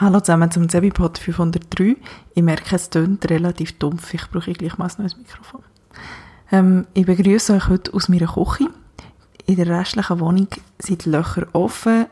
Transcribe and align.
Hallo 0.00 0.18
zusammen 0.20 0.50
zum 0.50 0.66
Zebipod 0.66 1.18
503. 1.18 1.94
Ich 2.32 2.42
merke, 2.42 2.74
es 2.74 2.88
tönt 2.88 3.28
relativ 3.28 3.78
dumpf. 3.78 4.14
Ich 4.14 4.30
brauche 4.30 4.54
gleich 4.54 4.78
mal 4.78 4.86
ein 4.86 4.94
neues 4.96 5.18
Mikrofon. 5.18 5.60
Ähm, 6.50 6.86
ich 6.94 7.04
begrüße 7.04 7.52
euch 7.52 7.68
heute 7.68 7.92
aus 7.92 8.08
meiner 8.08 8.32
Küche. 8.32 8.70
In 9.44 9.56
der 9.56 9.66
restlichen 9.66 10.20
Wohnung 10.20 10.48
sind 10.78 11.04
die 11.04 11.10
Löcher 11.10 11.48
offen. 11.52 12.06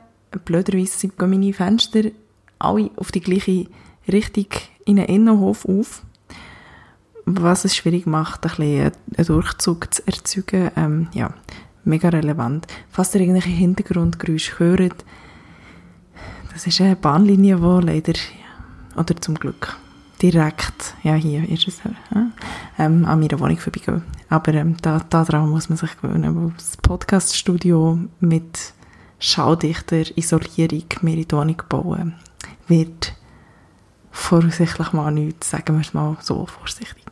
Blöderweise 0.44 0.98
sind 0.98 1.18
meine 1.18 1.54
Fenster 1.54 2.10
alle 2.58 2.90
auf 2.96 3.10
die 3.10 3.22
gleiche 3.22 3.68
Richtung 4.06 4.48
in 4.84 4.96
den 4.96 5.06
Innenhof 5.06 5.64
auf. 5.64 6.02
Was 7.24 7.64
es 7.64 7.74
schwierig 7.74 8.04
macht, 8.04 8.44
ein 8.44 8.50
bisschen 8.50 8.92
einen 9.16 9.26
Durchzug 9.26 9.94
zu 9.94 10.06
erzeugen. 10.06 10.70
Ähm, 10.76 11.08
ja, 11.14 11.32
mega 11.84 12.10
relevant. 12.10 12.66
Falls 12.90 13.14
ihr 13.14 13.22
irgendwelche 13.22 13.48
Hintergrundgeräusche 13.48 14.58
hört, 14.58 15.06
das 16.58 16.66
ist 16.66 16.80
eine 16.80 16.96
Bahnlinie, 16.96 17.54
die 17.54 17.86
leider, 17.86 18.18
oder 18.96 19.14
zum 19.20 19.36
Glück, 19.36 19.76
direkt, 20.20 20.94
ja 21.04 21.14
hier 21.14 21.48
ist 21.48 21.68
es, 21.68 21.78
ja, 21.84 22.26
ähm, 22.80 23.04
an 23.04 23.20
meiner 23.20 23.38
Wohnung 23.38 23.58
vorbeigeht. 23.58 24.02
Aber 24.28 24.54
ähm, 24.54 24.76
da, 24.82 25.00
muss 25.46 25.68
man 25.68 25.78
sich 25.78 25.96
gewöhnen, 26.00 26.34
weil 26.34 26.52
das 26.56 26.76
Podcaststudio 26.78 28.00
mit 28.18 28.72
schaudichter 29.20 30.02
Isolierung 30.16 30.82
mir 31.02 31.14
in 31.14 31.28
die 31.28 31.32
Wohnung 31.32 31.62
bauen 31.68 32.14
wird 32.66 33.14
voraussichtlich 34.10 34.92
mal 34.92 35.12
nichts, 35.12 35.50
sagen 35.50 35.76
wir 35.76 35.82
es 35.82 35.94
mal 35.94 36.16
so 36.20 36.44
vorsichtig. 36.46 37.04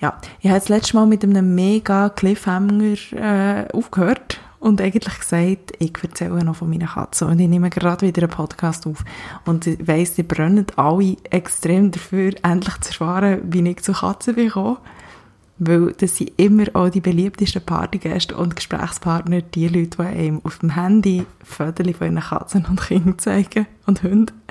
Ja, 0.00 0.18
ich 0.40 0.50
habe 0.50 0.58
das 0.58 0.68
letzte 0.68 0.96
Mal 0.96 1.06
mit 1.06 1.22
einem 1.22 1.54
mega 1.54 2.08
Cliffhanger 2.08 2.96
äh, 3.12 3.68
aufgehört 3.72 4.29
und 4.60 4.78
eigentlich 4.82 5.18
gesagt, 5.18 5.72
ich 5.78 5.92
erzähle 6.02 6.44
noch 6.44 6.56
von 6.56 6.68
meiner 6.68 6.86
Katze. 6.86 7.26
Und 7.26 7.40
ich 7.40 7.48
nehme 7.48 7.70
gerade 7.70 8.06
wieder 8.06 8.22
einen 8.22 8.30
Podcast 8.30 8.86
auf. 8.86 9.04
Und 9.46 9.66
ich 9.66 9.88
weiss, 9.88 10.14
die 10.14 10.22
brennen 10.22 10.66
alle 10.76 11.16
extrem 11.30 11.90
dafür, 11.90 12.34
endlich 12.42 12.78
zu 12.82 12.90
erfahren, 12.90 13.40
wie 13.44 13.66
ich 13.66 13.82
zu 13.82 13.94
Katzen 13.94 14.34
bekomme, 14.34 14.76
weil 15.58 15.94
das 15.94 16.18
sind 16.18 16.32
immer 16.36 16.64
auch 16.74 16.90
die 16.90 17.00
beliebtesten 17.00 17.62
Partygäste 17.62 18.36
und 18.36 18.54
Gesprächspartner, 18.54 19.40
die 19.40 19.68
Leute, 19.68 19.96
die 19.96 20.02
einem 20.02 20.40
auf 20.44 20.58
dem 20.58 20.74
Handy 20.74 21.24
Fotos 21.42 21.96
von 21.96 22.06
ihren 22.06 22.20
Katzen 22.20 22.66
und 22.66 22.82
Kindern 22.82 23.18
zeigen 23.18 23.66
und 23.86 24.02
Hunden. 24.02 24.42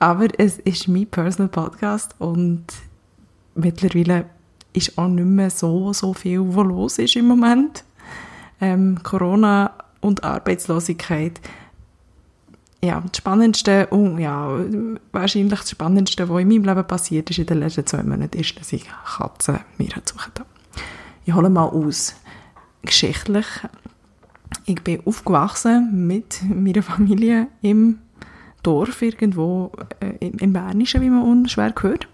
Aber 0.00 0.26
es 0.36 0.58
ist 0.58 0.88
mein 0.88 1.06
Personal 1.06 1.48
Podcast 1.48 2.16
und 2.18 2.64
mittlerweile 3.54 4.26
ist 4.72 4.98
auch 4.98 5.08
nicht 5.08 5.24
mehr 5.26 5.50
so, 5.50 5.92
so 5.92 6.12
viel, 6.12 6.40
was 6.40 6.66
los 6.66 6.98
ist 6.98 7.16
im 7.16 7.26
Moment 7.26 7.84
ähm, 8.60 9.02
Corona 9.02 9.72
und 10.00 10.24
Arbeitslosigkeit. 10.24 11.40
Ja, 12.82 13.00
das 13.00 13.16
Spannendste, 13.16 13.88
und 13.88 14.18
ja, 14.18 14.56
wahrscheinlich 15.10 15.58
das 15.58 15.70
Spannendste, 15.70 16.28
was 16.28 16.40
in 16.40 16.48
meinem 16.48 16.64
Leben 16.64 16.86
passiert 16.86 17.28
ist 17.30 17.38
in 17.38 17.46
den 17.46 17.58
letzten 17.58 17.86
zwei 17.86 18.02
Monaten, 18.04 18.38
ist, 18.38 18.58
dass 18.58 18.72
ich 18.72 18.86
Katzen 19.16 19.58
mir 19.78 19.88
suchen 20.04 20.32
habe. 20.38 20.48
Ich 21.24 21.34
hole 21.34 21.50
mal 21.50 21.64
aus. 21.64 22.14
Geschichtlich, 22.82 23.46
ich 24.64 24.80
bin 24.82 25.00
aufgewachsen 25.04 26.06
mit 26.06 26.40
meiner 26.48 26.82
Familie 26.82 27.48
im 27.60 27.98
Dorf 28.62 29.02
irgendwo 29.02 29.72
äh, 30.00 30.28
im 30.28 30.52
Bernischen, 30.52 31.00
wie 31.00 31.10
man 31.10 31.22
unschwer 31.22 31.74
hört. 31.80 32.06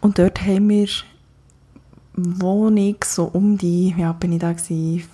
Und 0.00 0.18
dort 0.18 0.40
haben 0.42 0.68
wir 0.68 0.88
Wohnung 2.14 2.96
so 3.04 3.24
um 3.24 3.56
die, 3.56 3.94
ja, 3.96 4.12
bin 4.12 4.32
ich 4.32 4.40
da 4.40 4.52
gewesen, 4.52 5.04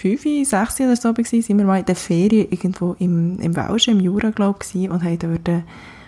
fünf, 0.00 0.22
sechs 0.48 0.80
oder 0.80 0.96
so 0.96 1.16
war, 1.16 1.24
sind 1.24 1.58
wir 1.58 1.64
mal 1.64 1.80
in 1.80 1.84
der 1.84 1.96
Ferien 1.96 2.48
irgendwo 2.50 2.96
im, 2.98 3.38
im 3.38 3.54
Welschen, 3.54 3.98
im 3.98 4.00
Jura, 4.00 4.30
glaube 4.30 4.60
ich, 4.72 4.88
und 4.88 5.04
haben 5.04 5.18
dort 5.18 5.48
äh, 5.48 5.62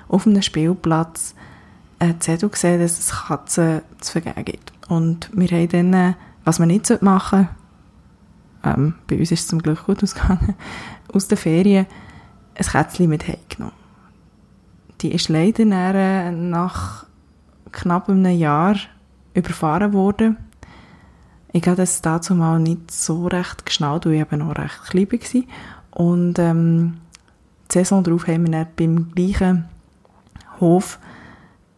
auf 0.09 0.27
einem 0.27 0.41
Spielplatz 0.41 1.35
einen 1.99 2.21
Zettel 2.21 2.49
gesehen, 2.49 2.81
dass 2.81 2.99
es 2.99 3.13
Katzen 3.13 3.83
zu 4.01 4.13
vergeben 4.13 4.45
gibt. 4.45 4.73
Und 4.89 5.31
wir 5.35 5.49
haben 5.49 5.69
dann, 5.69 5.93
äh, 5.93 6.15
was 6.45 6.59
man 6.59 6.69
nicht 6.69 7.03
machen 7.03 7.49
sollte, 8.63 8.79
ähm, 8.81 8.95
bei 9.07 9.19
uns 9.19 9.31
ist 9.31 9.41
es 9.41 9.49
zum 9.49 9.61
Glück 9.61 9.85
gut 9.85 10.03
ausgegangen, 10.03 10.55
aus 11.13 11.29
der 11.29 11.37
Ferien 11.37 11.87
ein 12.55 12.65
Kätzchen 12.65 13.09
mit 13.09 13.29
heimgenommen. 13.29 13.77
Die 15.03 15.13
ist 15.13 15.29
leider 15.29 15.65
äh, 15.65 16.33
nach 16.33 17.07
knapp 17.73 18.09
einem 18.09 18.39
Jahr 18.39 18.77
überfahren 19.35 19.93
worden 19.93 20.39
ich 21.53 21.67
habe 21.67 21.77
das 21.77 22.01
dazu 22.01 22.35
mal 22.35 22.59
nicht 22.59 22.91
so 22.91 23.27
recht 23.27 23.67
geschnallt, 23.67 24.07
weil 24.07 24.15
ich 24.15 24.21
eben 24.21 24.39
noch 24.39 24.57
recht 24.57 24.85
klein 24.85 25.11
war. 25.11 25.43
Und 25.91 26.39
ähm, 26.39 26.99
die 27.71 27.79
Saison 27.79 28.03
darauf 28.03 28.27
haben 28.27 28.47
wir 28.47 28.53
dann 28.53 28.67
beim 28.77 29.13
gleichen 29.15 29.69
Hof 30.61 30.99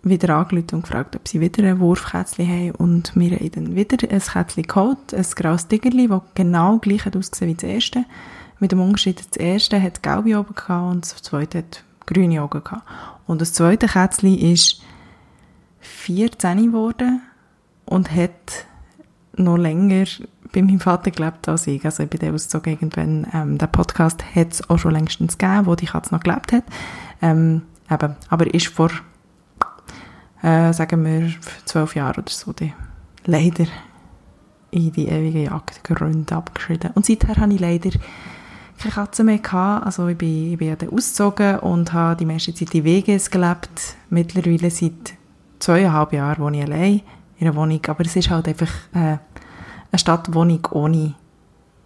wieder 0.04 0.36
angerufen 0.36 0.76
und 0.76 0.82
gefragt, 0.82 1.16
ob 1.16 1.26
sie 1.26 1.40
wieder 1.40 1.64
ein 1.64 1.80
Wurfkätzchen 1.80 2.46
haben. 2.46 2.70
Und 2.72 3.16
wir 3.16 3.32
haben 3.32 3.50
dann 3.50 3.76
wieder 3.76 3.96
ein 4.08 4.20
Kätzchen 4.20 4.62
geholt, 4.62 5.14
ein 5.14 5.26
graues 5.34 5.66
Tigerli, 5.66 6.08
das 6.08 6.22
genau 6.34 6.78
gleich 6.78 7.06
aussieht 7.06 7.40
wie 7.40 7.54
das 7.54 7.64
erste. 7.64 8.04
Mit 8.60 8.70
dem 8.70 8.80
Unterschied, 8.80 9.18
das 9.18 9.36
erste 9.36 9.82
hat 9.82 10.02
gelbe 10.02 10.38
Augen 10.38 10.54
gehabt 10.54 10.92
und 10.92 11.04
das 11.04 11.22
zweite 11.22 11.58
hat 11.58 11.82
grüne 12.06 12.42
Augen 12.42 12.62
gehabt. 12.62 12.86
Und 13.26 13.40
das 13.40 13.52
zweite 13.52 13.88
Kätzchen 13.88 14.38
ist 14.38 14.82
14 15.80 16.66
geworden 16.66 17.22
und 17.86 18.14
hat 18.14 18.66
noch 19.36 19.56
länger 19.56 20.04
bei 20.52 20.62
meinem 20.62 20.80
Vater 20.80 21.10
gelebt 21.10 21.48
als 21.48 21.66
ich. 21.66 21.84
Also 21.84 22.02
ich 22.04 22.10
bin 22.10 22.20
dann 22.20 22.34
ausgezogen 22.34 22.74
irgendwann. 22.74 23.26
Ähm, 23.32 23.58
der 23.58 23.66
Podcast 23.66 24.24
hat 24.34 24.52
es 24.52 24.70
auch 24.70 24.78
schon 24.78 24.92
längstens 24.92 25.38
gegeben, 25.38 25.66
wo 25.66 25.74
die 25.74 25.86
Katze 25.86 26.14
noch 26.14 26.22
gelebt 26.22 26.52
hat. 26.52 26.64
Ähm, 27.20 27.62
eben, 27.90 28.16
aber 28.28 28.52
ist 28.52 28.68
vor, 28.68 28.90
äh, 30.42 30.72
sagen 30.72 31.04
wir, 31.04 31.32
zwölf 31.64 31.96
Jahren 31.96 32.22
oder 32.22 32.30
so, 32.30 32.52
die 32.52 32.72
leider 33.24 33.66
in 34.70 34.92
die 34.92 35.06
ewige 35.08 35.44
Jagdgründe 35.44 36.34
abgeschrieben. 36.34 36.90
Und 36.94 37.06
seither 37.06 37.36
habe 37.36 37.52
ich 37.52 37.60
leider 37.60 37.90
keine 38.78 38.94
Katze 38.94 39.24
mehr 39.24 39.38
gehabt. 39.38 39.86
Also 39.86 40.08
ich 40.08 40.18
bin, 40.18 40.52
ich 40.52 40.58
bin 40.58 40.68
ja 40.68 40.76
dann 40.76 40.90
ausgezogen 40.90 41.60
und 41.60 41.92
habe 41.92 42.16
die 42.16 42.26
meiste 42.26 42.54
Zeit 42.54 42.74
in 42.74 42.84
WGs 42.84 43.30
gelebt. 43.30 43.96
Mittlerweile 44.10 44.70
seit 44.70 45.14
zweieinhalb 45.58 46.12
Jahren 46.12 46.42
wohne 46.42 46.58
ich 46.58 46.64
allein 46.64 47.00
in 47.38 47.54
Wohnung. 47.54 47.80
Aber 47.86 48.04
es 48.04 48.16
ist 48.16 48.30
halt 48.30 48.48
einfach 48.48 48.70
äh, 48.94 48.98
eine 48.98 49.18
Stadtwohnung 49.98 50.66
ohne, 50.70 51.14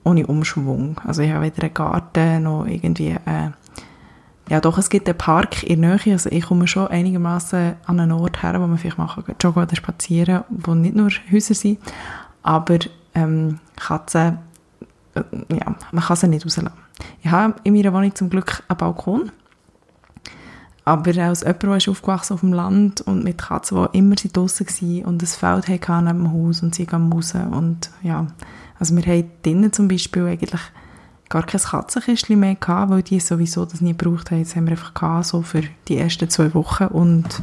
ohne 0.04 0.26
Umschwung. 0.26 1.00
Also 1.04 1.22
ich 1.22 1.31
habe 1.31 1.44
weder 1.44 1.62
einen 1.62 1.75
Garten 1.75 2.42
noch 2.44 2.66
irgendwie... 2.66 3.16
Äh, 3.25 3.50
ja 4.48 4.60
doch, 4.60 4.78
es 4.78 4.88
gibt 4.88 5.06
einen 5.09 5.19
Park 5.19 5.62
in 5.62 5.82
der 5.82 5.97
Nähe, 5.97 6.14
also 6.14 6.31
ich 6.31 6.47
komme 6.47 6.66
schon 6.66 6.88
einigermaßen 6.88 7.75
an 7.84 8.00
einen 8.00 8.12
Ort 8.12 8.42
her, 8.42 8.59
wo 8.60 8.66
man 8.66 8.78
vielleicht 8.78 8.97
kann, 8.97 9.25
joggen 9.41 9.62
oder 9.62 9.76
spazieren, 9.76 10.44
wo 10.48 10.75
nicht 10.75 10.94
nur 10.94 11.10
Häuser 11.31 11.53
sind, 11.53 11.78
aber 12.42 12.78
ähm, 13.15 13.59
Katzen, 13.76 14.38
äh, 15.15 15.22
ja, 15.54 15.75
man 15.92 16.03
kann 16.03 16.16
sie 16.16 16.28
nicht 16.28 16.47
rauslassen. 16.47 16.70
Ich 17.22 17.30
habe 17.30 17.56
in 17.65 17.75
meiner 17.75 17.92
Wohnung 17.92 18.15
zum 18.15 18.30
Glück 18.30 18.62
einen 18.69 18.78
Balkon, 18.78 19.32
aber 20.88 21.22
als 21.22 21.43
jemand, 21.43 21.62
der 21.62 21.76
ist 21.76 21.88
aufgewachsen 21.88 22.34
auf 22.34 22.41
dem 22.41 22.53
Land 22.53 23.03
und 23.03 23.22
mit 23.22 23.38
Katzen, 23.38 23.88
die 23.93 23.99
immer 23.99 24.15
draußen 24.15 24.66
waren 24.66 25.04
und 25.04 25.22
ein 25.22 25.26
Feld 25.26 25.69
hatten 25.69 26.04
neben 26.04 26.25
dem 26.25 26.32
Haus 26.32 26.62
und 26.62 26.75
sie 26.75 26.87
gehen 26.87 27.12
raus 27.12 27.34
und 27.34 27.91
ja, 28.03 28.26
also 28.78 28.97
wir 28.97 29.03
haben 29.04 29.31
drinnen 29.43 29.72
zum 29.72 29.88
Beispiel 29.88 30.27
eigentlich 30.27 30.60
gar 31.28 31.44
kein 31.44 31.60
Katzenkistchen 31.60 32.41
mehr 32.41 32.54
gehabt, 32.54 32.91
weil 32.91 33.03
die 33.03 33.21
sowieso 33.21 33.66
das 33.66 33.81
nie 33.82 33.94
gebraucht 33.94 34.31
haben. 34.31 34.38
Jetzt 34.38 34.56
haben 34.56 34.65
wir 34.65 34.72
einfach 34.72 34.94
gehabt, 34.94 35.27
so 35.27 35.43
für 35.43 35.62
die 35.88 35.98
ersten 35.98 36.31
zwei 36.31 36.54
Wochen 36.54 36.84
und 36.87 37.43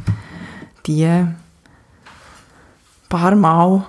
die 0.86 1.24
paar 3.08 3.36
Mal, 3.36 3.84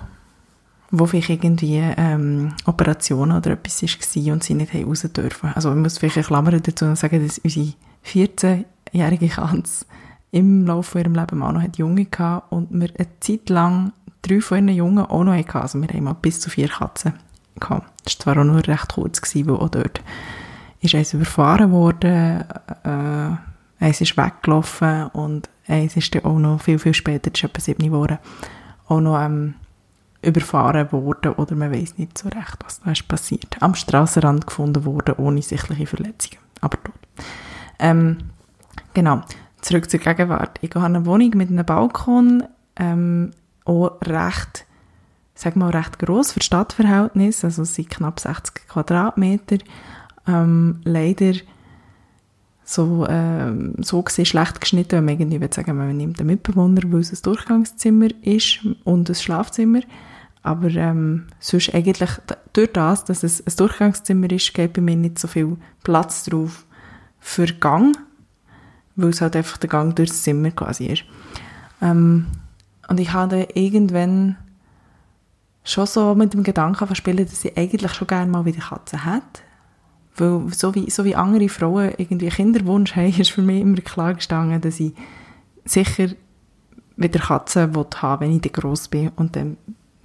wo 0.90 1.06
vielleicht 1.06 1.30
irgendwie 1.30 1.82
ähm, 1.96 2.54
Operationen 2.64 3.36
oder 3.36 3.52
etwas 3.52 3.82
war 3.82 4.32
und 4.32 4.44
sie 4.44 4.54
nicht 4.54 4.74
raus 4.74 5.06
dürfen. 5.12 5.50
Also 5.54 5.70
ich 5.70 5.76
muss 5.76 5.98
vielleicht 5.98 6.16
eine 6.16 6.24
Klammer 6.26 6.52
dazu 6.52 6.94
sagen, 6.94 7.26
dass 7.26 7.38
unsere 7.38 7.72
14 8.02 8.64
jährige 8.92 9.28
Katze 9.28 9.86
im 10.30 10.66
Laufe 10.66 10.92
von 10.92 11.00
ihrem 11.00 11.14
Leben 11.14 11.42
auch 11.42 11.52
noch 11.52 11.62
hat 11.62 11.78
Junge 11.78 12.04
gehabt 12.04 12.52
und 12.52 12.68
wir 12.70 12.90
eine 12.98 13.08
Zeit 13.20 13.48
lang 13.48 13.92
drei 14.22 14.40
von 14.40 14.58
ihren 14.58 14.76
Jungen 14.76 15.06
auch 15.06 15.24
noch 15.24 15.34
hatten. 15.34 15.58
Also 15.58 15.80
wir 15.80 15.88
haben 15.88 16.04
mal 16.04 16.14
bis 16.14 16.40
zu 16.40 16.50
vier 16.50 16.68
Katzen 16.68 17.14
gehabt. 17.58 17.86
Das 18.04 18.14
war 18.14 18.34
zwar 18.34 18.42
auch 18.42 18.46
nur 18.46 18.66
recht 18.66 18.92
kurz, 18.94 19.20
gewesen, 19.20 19.48
weil 19.48 19.56
auch 19.56 19.68
dort 19.68 20.02
ist 20.80 20.94
eins 20.94 21.14
überfahren 21.14 21.72
worden, 21.72 22.44
äh, 22.84 23.84
eins 23.84 24.00
ist 24.00 24.16
weggelaufen 24.16 25.06
und 25.08 25.48
eins 25.66 25.96
ist 25.96 26.14
dann 26.14 26.24
auch 26.24 26.38
noch 26.38 26.60
viel, 26.60 26.78
viel 26.78 26.94
später, 26.94 27.30
das 27.30 27.40
ist 27.40 27.44
etwa 27.44 27.60
sieben 27.60 27.84
geworden, 27.84 28.18
auch 28.86 29.00
noch 29.00 29.20
ähm, 29.20 29.54
überfahren 30.22 30.90
worden 30.92 31.32
oder 31.32 31.54
man 31.54 31.72
weiß 31.72 31.98
nicht 31.98 32.18
so 32.18 32.28
recht, 32.28 32.58
was 32.64 32.80
da 32.80 32.92
ist 32.92 33.08
passiert. 33.08 33.56
Am 33.60 33.74
Strassenrand 33.74 34.46
gefunden 34.46 34.84
worden, 34.84 35.16
ohne 35.18 35.42
sichtliche 35.42 35.86
Verletzungen, 35.86 36.38
aber 36.60 36.82
tot. 36.82 36.94
Ähm, 37.78 38.18
Genau, 38.98 39.20
zurück 39.60 39.88
zur 39.88 40.00
Gegenwart. 40.00 40.58
Ich 40.60 40.74
habe 40.74 40.86
eine 40.86 41.06
Wohnung 41.06 41.30
mit 41.36 41.50
einem 41.50 41.64
Balkon, 41.64 42.42
ähm, 42.74 43.30
auch 43.64 43.92
recht, 44.02 44.66
sag 45.36 45.54
mal, 45.54 45.70
recht 45.70 46.00
gross 46.00 46.32
für 46.32 46.42
Stadtverhältnis, 46.42 47.44
also 47.44 47.62
es 47.62 47.76
sind 47.76 47.90
knapp 47.90 48.18
60 48.18 48.66
Quadratmeter. 48.66 49.58
Ähm, 50.26 50.80
leider 50.82 51.34
so, 52.64 53.06
äh, 53.06 53.52
so 53.78 54.02
gesehen 54.02 54.26
schlecht 54.26 54.60
geschnitten, 54.60 54.96
wenn 54.96 55.04
man 55.04 55.14
irgendwie 55.20 55.40
will 55.40 55.52
sagen, 55.52 55.76
man 55.76 55.96
nimmt 55.96 56.18
einen 56.18 56.30
Mitbewohner, 56.30 56.82
weil 56.86 56.98
es 56.98 57.12
ein 57.12 57.22
Durchgangszimmer 57.22 58.08
ist 58.22 58.66
und 58.82 59.08
ein 59.08 59.14
Schlafzimmer. 59.14 59.82
Aber 60.42 60.70
ähm, 60.70 61.28
sonst 61.38 61.72
eigentlich, 61.72 62.10
durch 62.52 62.72
das, 62.72 63.04
dass 63.04 63.22
es 63.22 63.46
ein 63.46 63.56
Durchgangszimmer 63.58 64.32
ist, 64.32 64.52
geht 64.54 64.72
bei 64.72 64.80
mir 64.80 64.96
nicht 64.96 65.20
so 65.20 65.28
viel 65.28 65.56
Platz 65.84 66.24
drauf 66.24 66.66
für 67.20 67.46
Gang, 67.46 67.96
weil 68.98 69.10
es 69.10 69.20
halt 69.20 69.36
einfach 69.36 69.56
der 69.56 69.70
Gang 69.70 69.94
durchs 69.94 70.22
Zimmer 70.22 70.50
quasi 70.50 70.86
ist. 70.86 71.04
Ähm, 71.80 72.26
und 72.88 73.00
ich 73.00 73.12
habe 73.12 73.48
irgendwann 73.54 74.36
schon 75.64 75.86
so 75.86 76.14
mit 76.14 76.34
dem 76.34 76.42
Gedanken 76.42 76.86
verspielt, 76.86 77.20
dass 77.20 77.44
ich 77.44 77.56
eigentlich 77.56 77.92
schon 77.92 78.08
gerne 78.08 78.30
mal 78.30 78.44
wieder 78.44 78.60
Katzen 78.60 79.04
hätte. 79.04 79.42
Weil 80.16 80.52
so 80.52 80.74
wie, 80.74 80.90
so 80.90 81.04
wie 81.04 81.14
andere 81.14 81.48
Frauen 81.48 81.92
irgendwie 81.96 82.28
Kinderwunsch 82.28 82.96
haben, 82.96 83.14
ist 83.18 83.30
für 83.30 83.42
mich 83.42 83.60
immer 83.60 83.76
klar 83.76 84.14
gestanden, 84.14 84.60
dass 84.60 84.80
ich 84.80 84.94
sicher 85.64 86.08
wieder 86.96 87.20
Katzen 87.20 87.72
haben 87.74 88.20
wenn 88.20 88.32
ich 88.32 88.40
dann 88.40 88.52
gross 88.52 88.88
bin. 88.88 89.10
Und 89.14 89.36
dann, 89.36 89.58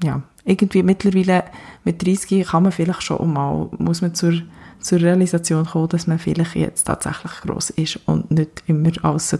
ja, 0.03 0.21
irgendwie 0.45 0.83
mittlerweile 0.83 1.45
mit 1.83 2.05
30 2.05 2.45
kann 2.45 2.63
man 2.63 2.71
vielleicht 2.71 3.01
schon 3.01 3.33
mal, 3.33 3.69
muss 3.77 4.01
man 4.01 4.13
zur, 4.13 4.33
zur 4.83 5.01
Realisation 5.01 5.65
kommen, 5.65 5.89
dass 5.89 6.07
man 6.07 6.19
vielleicht 6.19 6.55
jetzt 6.55 6.83
tatsächlich 6.83 7.31
gross 7.41 7.69
ist 7.71 7.99
und 8.05 8.29
nicht 8.31 8.63
immer 8.67 8.91
alles 9.01 9.37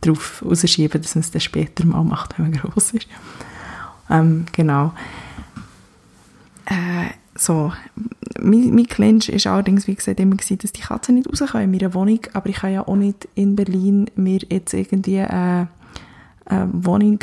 darauf 0.00 0.44
rausschieben, 0.44 1.00
dass 1.00 1.14
man 1.14 1.20
es 1.20 1.30
dann 1.30 1.40
später 1.40 1.86
mal 1.86 2.02
macht, 2.02 2.38
wenn 2.38 2.50
man 2.50 2.60
gross 2.60 2.92
ist. 2.92 3.06
Ähm, 4.10 4.46
genau. 4.52 4.92
Äh, 6.66 7.12
so, 7.34 7.72
mein, 8.40 8.74
mein 8.74 8.86
Clinch 8.86 9.28
ist 9.28 9.46
allerdings, 9.46 9.86
wie 9.86 9.94
gesagt, 9.94 10.20
immer 10.20 10.36
gewesen, 10.36 10.58
dass 10.58 10.72
die 10.72 10.82
Katzen 10.82 11.14
nicht 11.14 11.28
raus 11.28 11.50
können 11.50 11.64
in 11.64 11.70
meiner 11.70 11.94
Wohnung, 11.94 12.20
aber 12.32 12.48
ich 12.48 12.56
kann 12.56 12.72
ja 12.72 12.86
auch 12.86 12.96
nicht 12.96 13.28
in 13.34 13.56
Berlin 13.56 14.10
mir 14.16 14.40
jetzt 14.50 14.74
irgendwie 14.74 15.20
eine, 15.20 15.68
eine 16.46 16.68
Wohnung 16.72 17.20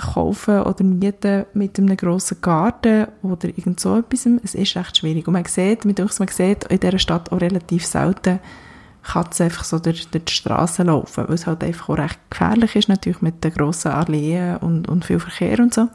kaufen 0.00 0.62
oder 0.62 0.84
mieten 0.84 1.46
mit 1.54 1.78
einem 1.78 1.96
grossen 1.96 2.40
Garten 2.40 3.06
oder 3.22 3.48
irgend 3.48 3.80
so 3.80 3.98
etwas. 3.98 4.26
Es 4.44 4.54
ist 4.54 4.76
recht 4.76 4.96
schwierig. 4.96 5.26
Und 5.26 5.34
man 5.34 5.44
sieht, 5.44 5.84
man 5.84 5.94
sieht 5.94 6.64
in 6.64 6.80
dieser 6.80 6.98
Stadt 6.98 7.32
auch 7.32 7.40
relativ 7.40 7.86
selten 7.86 8.40
Katzen 9.06 9.44
einfach 9.44 9.64
so 9.64 9.78
durch, 9.78 10.08
durch 10.08 10.24
die 10.24 10.32
Straße 10.32 10.82
laufen, 10.82 11.28
weil 11.28 11.34
es 11.34 11.46
halt 11.46 11.62
einfach 11.62 11.88
auch 11.88 11.98
recht 11.98 12.18
gefährlich 12.28 12.74
ist, 12.76 12.88
natürlich 12.88 13.22
mit 13.22 13.42
den 13.44 13.52
grossen 13.52 13.92
Alleen 13.92 14.56
und, 14.56 14.88
und 14.88 15.04
viel 15.04 15.20
Verkehr 15.20 15.60
und 15.60 15.72
so. 15.72 15.88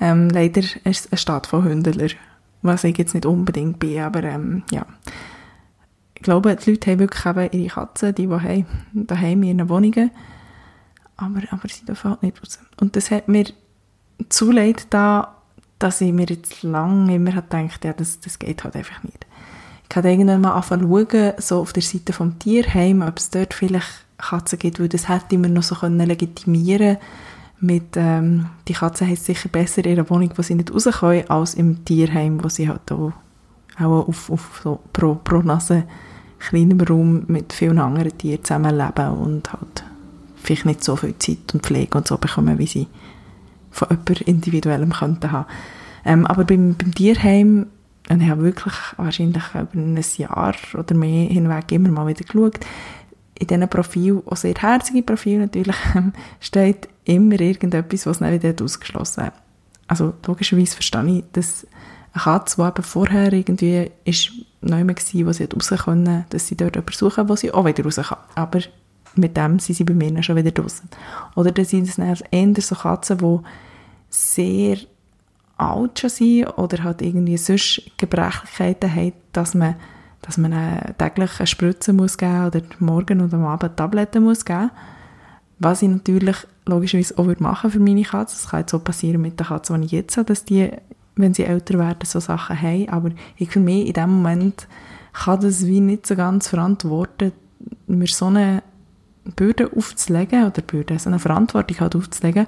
Ähm, 0.00 0.28
leider 0.30 0.60
ist 0.60 0.84
es 0.84 1.12
eine 1.12 1.18
Stadt 1.18 1.46
von 1.46 1.64
Hündler, 1.64 2.08
was 2.62 2.84
ich 2.84 2.96
jetzt 2.96 3.14
nicht 3.14 3.26
unbedingt 3.26 3.78
bin, 3.78 4.00
aber 4.00 4.24
ähm, 4.24 4.62
ja. 4.70 4.86
Ich 6.14 6.22
glaube, 6.22 6.56
die 6.56 6.70
Leute 6.70 6.90
haben 6.90 7.00
wirklich 7.00 7.26
eben 7.26 7.50
ihre 7.52 7.74
Katzen, 7.74 8.14
die, 8.14 8.26
die 8.26 8.32
haben, 8.32 8.66
daheim 8.94 9.42
in 9.42 9.58
ihren 9.58 9.68
Wohnungen, 9.68 10.10
aber, 11.16 11.40
aber 11.50 11.68
sie 11.68 11.84
dürfen 11.84 12.10
halt 12.10 12.22
nicht 12.22 12.40
raus. 12.40 12.58
Und 12.80 12.96
das 12.96 13.10
hat 13.10 13.28
mir 13.28 13.46
zu 14.28 14.50
leid 14.50 14.86
da, 14.90 15.36
dass 15.78 16.00
ich 16.00 16.12
mir 16.12 16.26
jetzt 16.26 16.62
lange 16.62 17.14
immer 17.14 17.32
gedacht 17.32 17.84
ja, 17.84 17.92
das, 17.92 18.20
das 18.20 18.38
geht 18.38 18.64
halt 18.64 18.76
einfach 18.76 19.02
nicht. 19.02 19.26
Ich 19.90 19.96
habe 19.96 20.10
irgendwann 20.10 20.40
mal 20.40 20.52
angefangen 20.52 20.90
zu 20.90 21.08
schauen, 21.10 21.32
so 21.38 21.60
auf 21.60 21.72
der 21.72 21.82
Seite 21.82 22.12
vom 22.12 22.38
Tierheim, 22.38 23.02
ob 23.02 23.18
es 23.18 23.30
dort 23.30 23.54
vielleicht 23.54 24.04
Katzen 24.18 24.58
gibt, 24.58 24.80
weil 24.80 24.88
das 24.88 25.08
hätte 25.08 25.34
immer 25.34 25.48
noch 25.48 25.62
so 25.62 25.74
können 25.74 26.06
legitimieren 26.06 26.96
mit, 27.60 27.96
ähm, 27.96 28.46
die 28.66 28.72
Katzen 28.72 29.06
haben 29.06 29.16
sicher 29.16 29.48
besser 29.48 29.84
in 29.84 29.92
ihrer 29.92 30.10
Wohnung, 30.10 30.30
wo 30.36 30.42
sie 30.42 30.54
nicht 30.54 30.72
raus 30.72 30.88
können, 31.00 31.28
als 31.30 31.54
im 31.54 31.84
Tierheim, 31.84 32.42
wo 32.42 32.48
sie 32.48 32.68
halt 32.68 32.90
auch, 32.90 33.12
auch 33.78 34.08
auf, 34.08 34.30
auf 34.30 34.60
so 34.62 34.80
pro, 34.92 35.14
pro 35.16 35.38
Nase 35.38 35.84
kleinem 36.38 36.80
Raum 36.80 37.24
mit 37.28 37.52
vielen 37.52 37.78
anderen 37.78 38.16
Tieren 38.16 38.44
zusammenleben 38.44 39.10
und 39.12 39.52
halt 39.52 39.84
vielleicht 40.44 40.66
nicht 40.66 40.84
so 40.84 40.96
viel 40.96 41.16
Zeit 41.18 41.52
und 41.52 41.62
Pflege 41.62 41.96
und 41.96 42.06
so 42.06 42.18
bekommen, 42.18 42.58
wie 42.58 42.66
sie 42.66 42.86
von 43.70 43.88
jemand 43.90 44.20
individuellem 44.22 44.92
könnten 44.92 45.32
haben. 45.32 45.46
Ähm, 46.04 46.26
aber 46.26 46.44
beim, 46.44 46.74
beim 46.74 46.94
Tierheim, 46.94 47.66
und 48.10 48.20
ich 48.20 48.28
habe 48.28 48.42
wirklich 48.42 48.74
wahrscheinlich 48.96 49.42
über 49.54 49.68
ein 49.74 50.04
Jahr 50.16 50.54
oder 50.74 50.94
mehr 50.94 51.28
hinweg 51.28 51.72
immer 51.72 51.88
mal 51.88 52.06
wieder 52.06 52.24
geschaut, 52.24 52.60
in 53.38 53.46
diesen 53.46 53.68
Profilen, 53.68 54.22
auch 54.26 54.36
sehr 54.36 54.54
herzige 54.54 55.02
Profile 55.02 55.40
natürlich, 55.40 55.76
steht 56.40 56.88
immer 57.04 57.40
irgendetwas, 57.40 58.06
was 58.06 58.20
nicht 58.20 58.42
wieder 58.42 58.64
ausgeschlossen 58.64 59.24
wird. 59.24 59.34
Also 59.88 60.14
logischerweise 60.26 60.74
verstehe 60.74 61.18
ich, 61.18 61.24
dass 61.32 61.66
eine 62.12 62.22
Katze, 62.22 62.56
die 62.56 62.68
eben 62.68 62.82
vorher 62.82 63.32
irgendwie 63.32 63.90
ist 64.04 64.32
neu 64.60 64.86
war, 64.86 65.26
wo 65.26 65.32
sie 65.32 65.44
raus 65.44 65.84
können, 65.84 66.24
dass 66.30 66.46
sie 66.46 66.56
dort 66.56 66.76
jemanden 66.76 66.92
suchen, 66.92 67.28
wo 67.28 67.36
sie 67.36 67.52
auch 67.52 67.66
wieder 67.66 67.84
raus 67.84 67.96
kann. 67.96 68.18
Aber 68.34 68.60
mit 69.16 69.36
dem 69.36 69.58
sind 69.58 69.76
sie 69.76 69.84
bei 69.84 69.94
mir 69.94 70.22
schon 70.22 70.36
wieder 70.36 70.50
draußen. 70.50 70.88
Oder 71.34 71.52
dann 71.52 71.64
sind 71.64 71.88
es 71.88 71.98
eher 71.98 72.54
so 72.60 72.74
Katzen, 72.74 73.18
die 73.18 73.38
sehr 74.08 74.78
alt 75.56 75.98
schon 75.98 76.10
sind 76.10 76.46
oder 76.58 76.82
halt 76.82 77.02
irgendwie 77.02 77.36
sonst 77.36 77.82
Gebrechlichkeiten 77.96 78.94
haben, 78.94 79.12
dass 79.32 79.54
man, 79.54 79.76
dass 80.22 80.36
man 80.36 80.52
täglich 80.98 81.38
eine 81.38 81.46
Spritze 81.46 81.92
muss 81.92 82.18
geben 82.18 82.46
oder 82.46 82.62
morgen 82.78 83.20
oder 83.20 83.36
am 83.36 83.46
Abend 83.46 83.76
Tabletten 83.76 84.24
muss 84.24 84.44
geben. 84.44 84.70
Was 85.58 85.82
ich 85.82 85.88
natürlich 85.88 86.36
logischerweise 86.66 87.18
auch 87.18 87.40
machen 87.40 87.70
für 87.70 87.78
meine 87.78 88.02
Katze. 88.02 88.36
Das 88.36 88.50
kann 88.50 88.60
jetzt 88.60 88.70
so 88.70 88.78
passieren 88.78 89.20
mit 89.20 89.38
der 89.38 89.46
Katze, 89.46 89.78
die 89.78 89.86
ich 89.86 89.92
jetzt 89.92 90.16
habe, 90.16 90.26
dass 90.26 90.44
die, 90.44 90.70
wenn 91.16 91.34
sie 91.34 91.44
älter 91.44 91.78
werden, 91.78 92.04
so 92.04 92.20
Sachen 92.20 92.60
haben. 92.60 92.88
Aber 92.88 93.10
ich 93.36 93.50
für 93.50 93.60
mich 93.60 93.86
in 93.86 93.92
dem 93.92 94.10
Moment 94.10 94.66
kann 95.12 95.40
das 95.40 95.66
wie 95.66 95.80
nicht 95.80 96.06
so 96.06 96.16
ganz 96.16 96.48
verantworten, 96.48 97.32
mir 97.86 98.06
so 98.06 98.26
eine 98.26 98.62
Bürde 99.24 99.70
aufzulegen, 99.74 100.44
oder 100.44 100.62
Bürde, 100.62 100.98
so 100.98 101.08
eine 101.08 101.18
Verantwortung 101.18 101.80
halt 101.80 101.96
aufzulegen, 101.96 102.46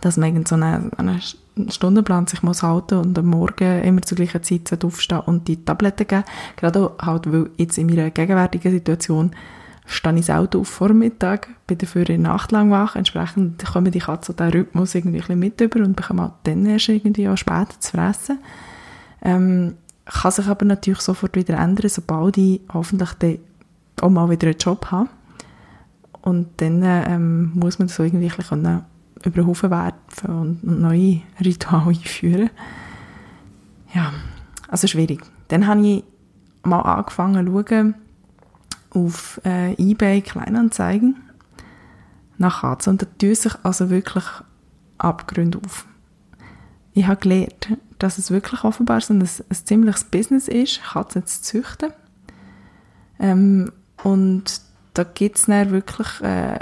dass 0.00 0.16
man 0.16 0.44
so 0.46 0.56
einen, 0.56 0.92
einen 0.94 1.20
Stundenplan 1.68 2.26
sich 2.26 2.42
muss 2.42 2.62
halten 2.62 2.98
und 2.98 3.18
am 3.18 3.26
Morgen 3.26 3.82
immer 3.82 4.02
zur 4.02 4.16
gleichen 4.16 4.42
Zeit 4.42 4.84
aufstehen 4.84 5.20
und 5.20 5.48
die 5.48 5.64
Tabletten 5.64 6.06
geben. 6.06 6.24
Gerade 6.56 6.92
halt, 7.00 7.32
weil 7.32 7.50
jetzt 7.56 7.78
in 7.78 7.86
meiner 7.86 8.10
gegenwärtigen 8.10 8.72
Situation 8.72 9.30
stehe 9.86 10.18
ich 10.18 10.26
selten 10.26 10.60
auf 10.60 10.68
vor 10.68 10.88
dem 10.88 10.98
Mittag, 10.98 11.48
bin 11.66 11.78
dafür 11.78 12.08
in 12.10 12.22
Nacht 12.22 12.52
lang 12.52 12.70
wach, 12.70 12.96
entsprechend 12.96 13.64
kommen 13.64 13.92
die 13.92 14.00
Katzen 14.00 14.36
diesen 14.36 14.52
Rhythmus 14.52 14.94
irgendwie 14.94 15.18
ein 15.18 15.20
bisschen 15.20 15.38
mit 15.38 15.60
über 15.60 15.80
und 15.80 15.96
bekommen 15.96 16.20
auch 16.20 16.32
dann 16.42 16.66
erst 16.66 16.88
irgendwie 16.88 17.28
auch 17.28 17.36
später 17.36 17.78
zu 17.78 17.92
fressen. 17.92 18.40
Ähm, 19.22 19.74
kann 20.04 20.30
sich 20.32 20.46
aber 20.46 20.64
natürlich 20.64 21.00
sofort 21.00 21.36
wieder 21.36 21.58
ändern, 21.58 21.88
sobald 21.88 22.36
ich 22.36 22.60
hoffentlich 22.72 23.10
dann 23.18 23.38
auch 24.00 24.10
mal 24.10 24.28
wieder 24.28 24.48
einen 24.48 24.58
Job 24.58 24.86
habe. 24.90 25.08
Und 26.26 26.60
dann 26.60 26.82
ähm, 26.82 27.52
muss 27.54 27.78
man 27.78 27.86
das 27.86 28.00
irgendwie 28.00 28.26
bisschen 28.26 28.82
über 29.24 29.42
den 29.42 29.46
Haufen 29.46 29.70
werfen 29.70 30.26
und, 30.26 30.64
und 30.64 30.80
neue 30.80 31.20
Rituale 31.38 31.86
einführen. 31.90 32.50
Ja, 33.94 34.12
also 34.66 34.88
schwierig. 34.88 35.20
Dann 35.46 35.68
habe 35.68 35.86
ich 35.86 36.04
mal 36.64 36.80
angefangen 36.80 37.46
zu 37.46 37.64
schauen, 37.68 37.94
auf 38.90 39.40
äh, 39.44 39.74
eBay 39.74 40.20
Kleinanzeigen 40.20 41.14
nach 42.38 42.62
Katzen 42.62 42.94
und 42.94 43.02
da 43.02 43.06
tun 43.06 43.34
sich 43.36 43.54
also 43.62 43.88
wirklich 43.88 44.24
Abgründe 44.98 45.60
auf. 45.64 45.86
Ich 46.92 47.06
habe 47.06 47.20
gelernt, 47.20 47.68
dass 48.00 48.18
es 48.18 48.32
wirklich 48.32 48.64
offenbar 48.64 49.00
so 49.00 49.14
ein, 49.14 49.22
ein 49.22 49.28
ziemliches 49.64 50.02
Business 50.02 50.48
ist, 50.48 50.82
Katzen 50.82 51.24
zu 51.24 51.42
züchten. 51.42 51.92
Ähm, 53.20 53.70
und 54.02 54.65
da 54.98 55.04
gibt 55.04 55.36
es 55.36 55.46
dann 55.46 55.70
wirklich 55.70 56.20
äh, 56.22 56.58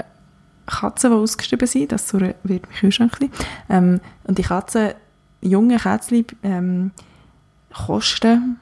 Katzen, 0.65 1.11
die 1.11 1.17
ausgeschrieben 1.17 1.67
sind, 1.67 1.91
das 1.91 2.13
wird 2.13 2.43
mich 2.43 2.61
Kühlschrank 2.79 3.17
ähm, 3.69 4.01
Und 4.23 4.37
die 4.37 4.43
Katzen, 4.43 4.93
junge 5.41 5.77
Kätzchen, 5.77 6.25
ähm, 6.43 6.91
kosten 7.73 8.59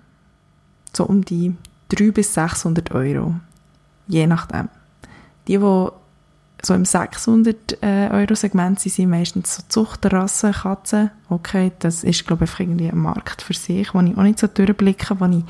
so 0.91 1.05
um 1.05 1.23
die 1.23 1.55
300 1.89 2.13
bis 2.13 2.33
600 2.33 2.91
Euro. 2.91 3.35
Je 4.07 4.27
nachdem. 4.27 4.69
Die, 5.47 5.57
die 5.57 5.89
so 6.61 6.73
im 6.73 6.85
600 6.85 7.83
äh, 7.83 8.35
sind, 8.35 8.79
sind 8.79 9.09
meistens 9.09 9.55
so 9.55 9.63
Zuchterrassen, 9.67 10.53
Katzen. 10.53 11.11
Okay, 11.29 11.71
das 11.79 12.03
ist, 12.03 12.25
glaube 12.25 12.45
ich, 12.45 12.59
irgendwie 12.59 12.89
ein 12.89 12.97
Markt 12.97 13.41
für 13.41 13.53
sich, 13.53 13.93
wo 13.93 14.01
ich 14.01 14.17
auch 14.17 14.23
nicht 14.23 14.39
so 14.39 14.47
durchblicke, 14.47 15.19
wo 15.19 15.25
ich 15.25 15.43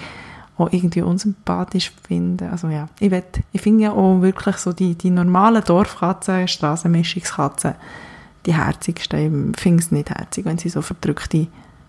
auch 0.58 0.72
irgendwie 0.72 1.02
unsympathisch 1.02 1.92
finde. 2.08 2.50
Also 2.50 2.68
ja, 2.68 2.88
ich, 3.00 3.12
will, 3.12 3.24
ich 3.52 3.62
finde 3.62 3.86
ja 3.86 3.92
auch 3.92 4.22
wirklich 4.22 4.58
so 4.58 4.72
die, 4.72 4.96
die 4.96 5.10
normalen 5.10 5.64
Dorfkatzen, 5.64 6.48
Strassenmischungskatzen, 6.48 7.74
die 8.46 8.54
herzigsten. 8.54 9.52
Ich 9.52 9.62
finde 9.62 9.84
es 9.84 9.92
nicht 9.92 10.10
herzig, 10.10 10.46
wenn 10.46 10.58
sie 10.58 10.70
so 10.70 10.82
verdrückte 10.82 11.48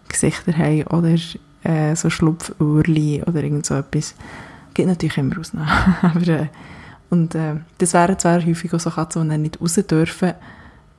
Gesichter 0.08 0.56
haben 0.56 0.84
oder 0.84 1.14
äh, 1.62 1.94
so 1.94 2.08
Schlupföhrli 2.08 3.22
oder 3.26 3.42
irgend 3.42 3.66
so 3.66 3.74
etwas. 3.74 4.14
Gibt 4.72 4.88
natürlich 4.88 5.18
immer 5.18 5.38
Ausnahmen. 5.38 5.68
Aber, 6.02 6.28
äh, 6.28 6.46
und 7.10 7.34
äh, 7.34 7.56
das 7.78 7.92
wären 7.92 8.18
zwar 8.18 8.44
häufig 8.44 8.72
auch 8.72 8.80
so 8.80 8.90
Katzen, 8.90 9.24
die 9.24 9.28
dann 9.28 9.42
nicht 9.42 9.60
raus 9.60 9.74
dürfen, 9.74 10.32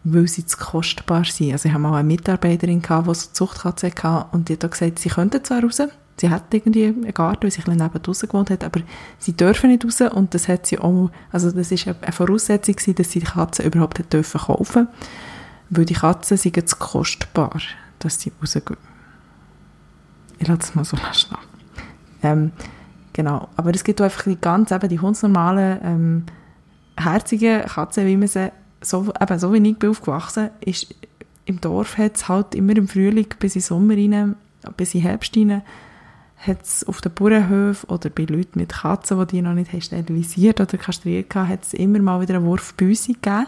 weil 0.03 0.27
sie 0.27 0.45
zu 0.45 0.57
kostbar 0.57 1.25
sind. 1.25 1.51
Also 1.51 1.67
ich 1.67 1.74
hatte 1.74 1.81
mal 1.81 1.98
eine 1.98 2.07
Mitarbeiterin, 2.07 2.81
gehabt, 2.81 3.07
die 3.07 3.15
so 3.15 3.29
Zuchtkatzen 3.34 3.91
hatte 3.91 4.27
und 4.31 4.50
die 4.50 4.53
hat 4.53 4.72
gesagt, 4.72 5.00
sie 5.00 5.10
könnten 5.10 5.43
zwar 5.43 5.63
raus, 5.63 5.81
sie 6.17 6.29
hat 6.29 6.53
irgendwie 6.53 6.86
einen 6.86 7.13
Garten, 7.13 7.43
weil 7.43 7.51
sie 7.51 7.62
ein 7.65 7.77
neben 7.77 8.01
draussen 8.01 8.29
gewohnt 8.29 8.50
hat, 8.50 8.63
aber 8.63 8.81
sie 9.19 9.34
dürfen 9.34 9.69
nicht 9.69 9.84
raus 9.84 10.01
und 10.13 10.34
das 10.34 10.48
hat 10.48 10.65
sie 10.65 10.79
auch, 10.79 11.12
also 11.31 11.51
das 11.51 11.72
ist 11.72 11.88
eine 11.88 12.12
Voraussetzung 12.12 12.75
gewesen, 12.75 12.95
dass 12.95 13.12
sie 13.12 13.19
die 13.19 13.25
Katzen 13.25 13.65
überhaupt 13.65 14.00
hat 14.00 14.13
dürfen 14.13 14.39
kaufen, 14.39 14.88
weil 15.69 15.86
die 15.86 15.93
Katzen 15.93 16.38
sind 16.38 16.69
zu 16.69 16.75
kostbar, 16.77 17.60
dass 18.00 18.22
sie 18.22 18.31
rausgehen. 18.41 18.77
Ich 20.39 20.48
lasse 20.48 20.60
das 20.60 20.75
mal 20.75 20.86
so 20.86 20.98
stehen. 21.12 21.38
Ähm, 22.24 22.51
genau, 23.13 23.50
aber 23.57 23.74
es 23.74 23.84
gibt 23.84 24.01
auch 24.01 24.05
einfach 24.05 24.24
die 24.24 24.39
ganz, 24.39 24.72
eben 24.72 24.89
die 24.89 25.00
hundsnormalen, 25.00 25.79
ähm, 25.84 26.25
herzigen 26.98 27.63
Katzen, 27.63 28.05
wie 28.05 28.17
man 28.17 28.27
sie, 28.27 28.51
so, 28.81 29.12
eben, 29.19 29.39
so 29.39 29.53
wie 29.53 29.69
ich 29.69 29.77
bin 29.77 29.89
aufgewachsen, 29.89 30.50
ist, 30.62 30.93
im 31.45 31.62
Dorf 31.62 31.98
hat 31.98 32.15
es 32.15 32.27
halt 32.27 32.55
immer 32.55 32.75
im 32.75 32.88
Frühling 32.88 33.27
bis 33.39 33.55
in 33.55 33.62
Sommer 33.62 33.95
rein, 33.95 34.36
bis 34.77 34.95
in 34.95 35.01
Herbst 35.01 35.36
rein, 35.36 35.62
hat 36.38 36.63
es 36.63 36.84
auf 36.86 37.01
den 37.01 37.13
Bauernhöfen 37.13 37.89
oder 37.89 38.10
bei 38.10 38.24
Leuten 38.24 38.60
mit 38.60 38.74
Katzen, 38.74 39.20
die 39.20 39.25
die 39.27 39.42
noch 39.42 39.54
nicht 39.54 39.72
sterilisiert 39.84 40.60
oder 40.62 40.77
kastriert 40.77 41.34
haben, 41.34 41.50
hat 41.50 41.63
es 41.63 41.74
immer 41.74 42.00
mal 42.00 42.22
wieder 42.22 42.36
einen 42.36 42.46
Wurf 42.46 42.74
Büsi 42.75 43.13
gegeben. 43.13 43.48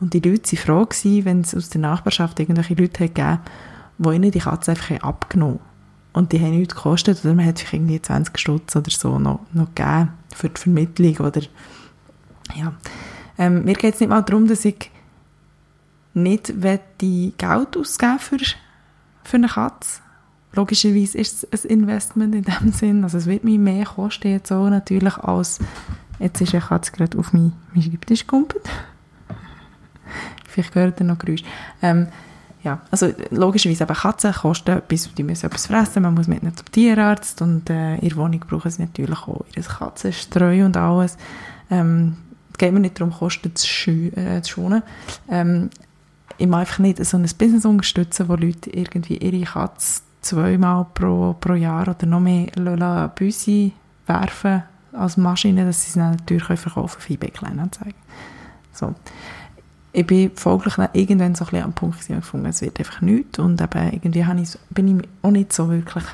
Und 0.00 0.14
die 0.14 0.20
Leute 0.20 0.52
waren 0.52 0.64
froh 0.64 0.86
gewesen, 0.86 1.24
wenn 1.24 1.40
es 1.42 1.54
aus 1.54 1.70
der 1.70 1.80
Nachbarschaft 1.80 2.40
irgendwelche 2.40 2.74
Leute 2.74 3.08
gegeben 3.08 3.40
die 3.98 4.08
ihnen 4.08 4.30
die 4.30 4.40
Katze 4.40 4.72
einfach 4.72 5.00
abgenommen 5.02 5.60
haben. 5.60 5.74
Und 6.12 6.32
die 6.32 6.40
haben 6.40 6.56
nichts 6.56 6.74
gekostet, 6.74 7.24
oder 7.24 7.34
man 7.34 7.46
hat 7.46 7.58
sich 7.58 7.72
irgendwie 7.72 8.00
20 8.00 8.38
Stutz 8.38 8.76
oder 8.76 8.90
so 8.90 9.18
noch, 9.18 9.40
noch 9.52 9.74
gegeben 9.74 10.12
für 10.34 10.48
die 10.48 10.60
Vermittlung, 10.60 11.16
oder, 11.26 11.42
ja. 12.54 12.72
Ähm, 13.36 13.64
mir 13.64 13.74
geht 13.74 13.94
es 13.94 14.00
nicht 14.00 14.08
mal 14.08 14.22
darum, 14.22 14.46
dass 14.46 14.64
ich 14.64 14.90
nicht 16.12 16.52
Geld 17.36 17.76
ausgeben 17.76 18.18
für, 18.20 18.38
für 19.24 19.36
eine 19.36 19.48
Katze. 19.48 20.00
Logischerweise 20.54 21.18
ist 21.18 21.46
es 21.50 21.64
ein 21.64 21.70
Investment 21.70 22.34
in 22.34 22.44
dem 22.44 22.72
Sinn. 22.72 23.04
Also 23.04 23.18
es 23.18 23.26
wird 23.26 23.44
mir 23.44 23.58
mehr 23.58 23.84
kosten 23.84 24.28
jetzt 24.28 24.52
auch 24.52 24.68
natürlich 24.68 25.16
als 25.18 25.58
jetzt 26.18 26.40
ist 26.40 26.54
eine 26.54 26.62
Katze 26.62 26.92
gerade 26.92 27.18
auf 27.18 27.32
meinen 27.32 27.52
mein 27.72 27.82
Schreibtisch 27.82 28.20
gekumpelt. 28.20 28.64
Vielleicht 30.48 30.72
gehört 30.72 31.00
ihr 31.00 31.06
noch 31.06 31.18
Geräusch. 31.18 31.42
Ähm, 31.82 32.06
ja, 32.62 32.80
also 32.90 33.12
logischerweise 33.30 33.84
aber 33.84 33.94
Katzen 33.94 34.32
kosten 34.32 34.70
etwas, 34.78 35.12
die 35.14 35.22
müssen 35.22 35.46
etwas 35.46 35.66
fressen, 35.66 36.02
man 36.02 36.14
muss 36.14 36.28
mit 36.28 36.42
ihnen 36.42 36.56
zum 36.56 36.70
Tierarzt 36.72 37.42
und 37.42 37.68
äh, 37.68 37.98
der 37.98 38.16
Wohnung 38.16 38.40
brauchen 38.40 38.70
sie 38.70 38.82
natürlich 38.82 39.18
auch 39.18 39.44
ihr 39.54 39.62
Katzenstreu 39.62 40.64
und 40.64 40.76
alles. 40.76 41.18
Ähm, 41.70 42.16
es 42.52 42.58
geht 42.58 42.72
mir 42.72 42.80
nicht 42.80 42.98
darum, 42.98 43.12
Kosten 43.12 43.52
äh, 43.52 44.40
zu 44.40 44.50
schonen. 44.50 44.82
Ähm, 45.28 45.70
ich 46.38 46.46
mag 46.46 46.60
einfach 46.60 46.78
nicht 46.78 47.04
so 47.04 47.16
ein 47.16 47.22
Business 47.22 47.66
unterstützen, 47.66 48.28
wo 48.28 48.34
Leute 48.34 48.70
irgendwie 48.70 49.18
ihre 49.18 49.44
Katze 49.44 50.00
zweimal 50.24 50.86
pro, 50.94 51.34
pro 51.38 51.54
Jahr 51.54 51.88
oder 51.88 52.06
noch 52.06 52.20
mehr 52.20 53.12
Büsi 53.14 53.72
werfen 54.06 54.62
als 54.92 55.16
Maschine, 55.16 55.66
dass 55.66 55.82
sie 55.82 55.90
es 55.90 55.96
natürlich 55.96 56.60
verkaufen 56.60 57.00
können 57.00 57.14
eBay 57.14 57.30
Kleinanzeigen. 57.30 57.94
So 58.72 58.94
ich 59.94 60.04
bin 60.04 60.32
folglich 60.34 60.74
dann 60.74 60.88
irgendwann 60.92 61.36
so 61.36 61.44
ein 61.44 61.50
bisschen 61.50 61.64
am 61.64 61.72
Punkt 61.72 62.00
gewesen, 62.00 62.16
gefunden, 62.16 62.46
es 62.46 62.60
wird 62.60 62.80
einfach 62.80 63.00
nichts 63.00 63.38
und 63.38 63.60
eben 63.60 63.92
irgendwie 63.92 64.24
habe 64.24 64.40
ich, 64.40 64.58
bin 64.70 64.98
ich 64.98 65.08
auch 65.22 65.30
nicht 65.30 65.52
so 65.52 65.70
wirklich, 65.70 66.04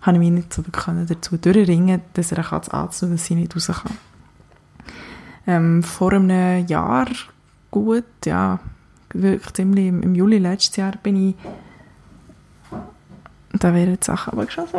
habe 0.00 0.16
ich 0.16 0.18
mich 0.18 0.30
nicht 0.30 0.52
so 0.52 0.64
wirklich 0.66 1.06
dazu 1.06 1.36
durchringen 1.36 2.00
dass 2.14 2.32
er 2.32 2.42
Katze 2.42 2.72
anzusehen, 2.72 3.12
dass 3.12 3.26
sie 3.26 3.34
nicht 3.34 3.54
raus 3.54 3.66
kann. 3.66 3.98
Ähm, 5.46 5.82
vor 5.82 6.14
einem 6.14 6.66
Jahr, 6.66 7.06
gut, 7.70 8.04
ja, 8.24 8.60
wirklich 9.12 9.52
ziemlich 9.52 9.88
im 9.88 10.14
Juli 10.14 10.38
letztes 10.38 10.76
Jahr 10.76 10.92
bin 11.02 11.28
ich 11.28 11.34
da 13.62 13.74
wären 13.74 13.96
die 13.96 14.04
Sachen 14.04 14.32
aber 14.32 14.50
schon 14.50 14.66
so 14.66 14.78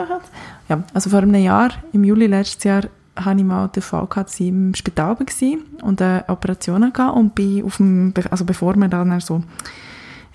Ja, 0.70 0.84
also 0.94 1.10
vor 1.10 1.20
einem 1.20 1.36
Jahr, 1.36 1.70
im 1.94 2.04
Juli 2.04 2.28
letztes 2.28 2.64
Jahr, 2.64 2.84
hatte 3.16 3.40
ich 3.40 3.46
mal 3.46 3.68
den 3.70 3.82
Fall 3.82 4.06
gehabt, 4.08 4.30
dass 4.30 4.40
ich 4.40 4.48
im 4.48 4.76
Spital 4.76 5.18
war 5.20 5.86
und 5.88 6.02
eine 6.02 6.24
Operation 6.28 6.86
hatte 6.86 7.12
und 7.12 7.36
bin 7.36 7.66
auf 7.66 7.78
dem, 7.78 8.14
also 8.30 8.46
bevor 8.46 8.76
man 8.76 8.90
dann 8.90 9.20
so 9.20 9.44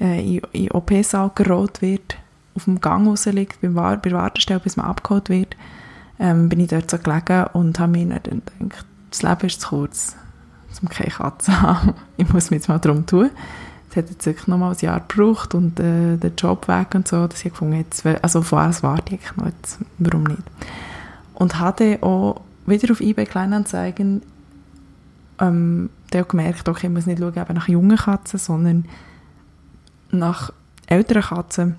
äh, 0.01 0.37
in, 0.37 0.43
in 0.53 0.71
OP-Saal 0.71 1.31
gerollt 1.35 1.81
wird, 1.81 2.17
auf 2.55 2.65
dem 2.65 2.81
Gang 2.81 3.07
raus 3.07 3.27
liegt, 3.27 3.61
bei 3.61 3.97
der 3.97 4.13
Wartestelle, 4.13 4.61
bis 4.61 4.77
man 4.77 4.87
abgeholt 4.87 5.29
wird, 5.29 5.57
ähm, 6.19 6.49
bin 6.49 6.61
ich 6.61 6.69
dort 6.69 6.91
so 6.91 6.99
gelegen 6.99 7.47
und 7.53 7.79
habe 7.79 7.93
mir 7.93 8.21
dann 8.21 8.43
gedacht, 8.59 8.87
das 9.11 9.23
Leben 9.23 9.47
ist 9.47 9.61
zu 9.61 9.69
kurz, 9.69 10.17
um 10.81 10.89
keine 10.89 11.11
Katze 11.11 11.47
zu 11.47 11.63
haben. 11.63 11.95
Ich 12.17 12.33
muss 12.33 12.51
mich 12.51 12.59
jetzt 12.59 12.69
mal 12.69 12.79
darum 12.79 13.07
tun. 13.07 13.31
Es 13.93 13.97
hat 13.97 14.09
jetzt 14.09 14.25
wirklich 14.25 14.49
noch 14.49 14.57
mal 14.57 14.71
ein 14.71 14.79
Jahr 14.81 15.01
gebraucht 15.01 15.55
und 15.55 15.79
äh, 15.79 16.17
der 16.17 16.33
Job 16.37 16.67
weg 16.67 16.95
und 16.95 17.07
so, 17.07 17.27
dass 17.27 17.45
ich 17.45 17.51
gefunden 17.51 17.77
jetzt, 17.77 18.07
also 18.07 18.39
auf 18.39 18.53
was 18.53 18.83
warte 18.83 19.15
ich 19.15 19.37
noch 19.37 19.45
jetzt, 19.47 19.79
warum 19.99 20.25
nicht. 20.25 20.43
Und 21.35 21.61
hatte 21.61 21.99
auch 22.03 22.41
wieder 22.65 22.91
auf 22.91 23.01
eBay 23.01 23.27
Kleinanzeigen 23.27 24.23
ähm, 25.39 25.91
auch 26.15 26.29
gemerkt, 26.29 26.69
okay, 26.69 26.87
ich 26.87 26.93
muss 26.93 27.07
nicht 27.07 27.19
schauen 27.19 27.35
nach 27.53 27.69
jungen 27.69 27.97
Katzen, 27.99 28.39
sondern 28.39 28.87
nach 30.11 30.53
älteren 30.87 31.23
Katzen 31.23 31.75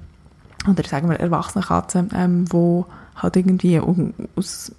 oder 0.70 0.84
sagen 0.84 1.10
wir 1.10 1.20
erwachsenen 1.20 1.66
Katzen, 1.66 2.10
ähm, 2.14 2.46
wo 2.52 2.86
halt 3.16 3.36
irgendwie 3.36 3.82
aus 4.36 4.72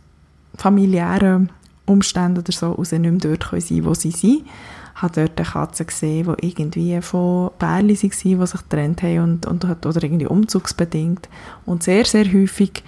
familiären 0.57 1.50
Umständen 1.87 2.38
oder 2.38 2.53
so 2.53 2.76
aus 2.76 2.93
nicht 2.93 3.03
mehr 3.03 3.12
dort 3.12 3.50
können 3.50 3.61
sein 3.61 3.85
wo 3.85 3.95
sie 3.95 4.12
sind. 4.12 4.47
Habe 4.95 5.23
dort 5.23 5.39
eine 5.39 5.49
Katze 5.49 5.85
gesehen, 5.85 6.35
die 6.41 6.47
irgendwie 6.49 7.01
von 7.03 7.51
Bärli 7.59 7.71
waren, 7.73 7.89
die 7.89 7.97
sich 8.47 8.63
getrennt 8.63 9.03
haben 9.03 9.19
und, 9.21 9.47
und, 9.47 9.65
oder 9.65 10.03
irgendwie 10.03 10.27
umzugsbedingt 10.27 11.29
und 11.67 11.83
sehr, 11.83 12.05
sehr 12.05 12.33
häufig 12.33 12.85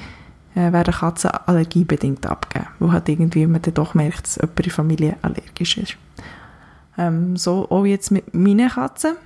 äh, 0.54 0.72
werden 0.72 0.94
Katzen 0.94 1.30
allergiebedingt 1.30 2.26
abgeben, 2.26 2.66
wo 2.78 2.92
halt 2.92 3.08
irgendwie 3.08 3.46
man 3.46 3.62
dann 3.62 3.74
doch 3.74 3.94
merkt, 3.94 4.24
dass 4.24 4.36
jemand 4.36 4.58
in 4.58 4.64
der 4.64 4.72
Familie 4.72 5.16
allergisch 5.22 5.78
ist. 5.78 5.96
Ähm, 6.98 7.36
so 7.36 7.68
auch 7.70 7.84
jetzt 7.84 8.10
mit 8.10 8.34
meinen 8.34 8.70
Katzen. 8.70 9.16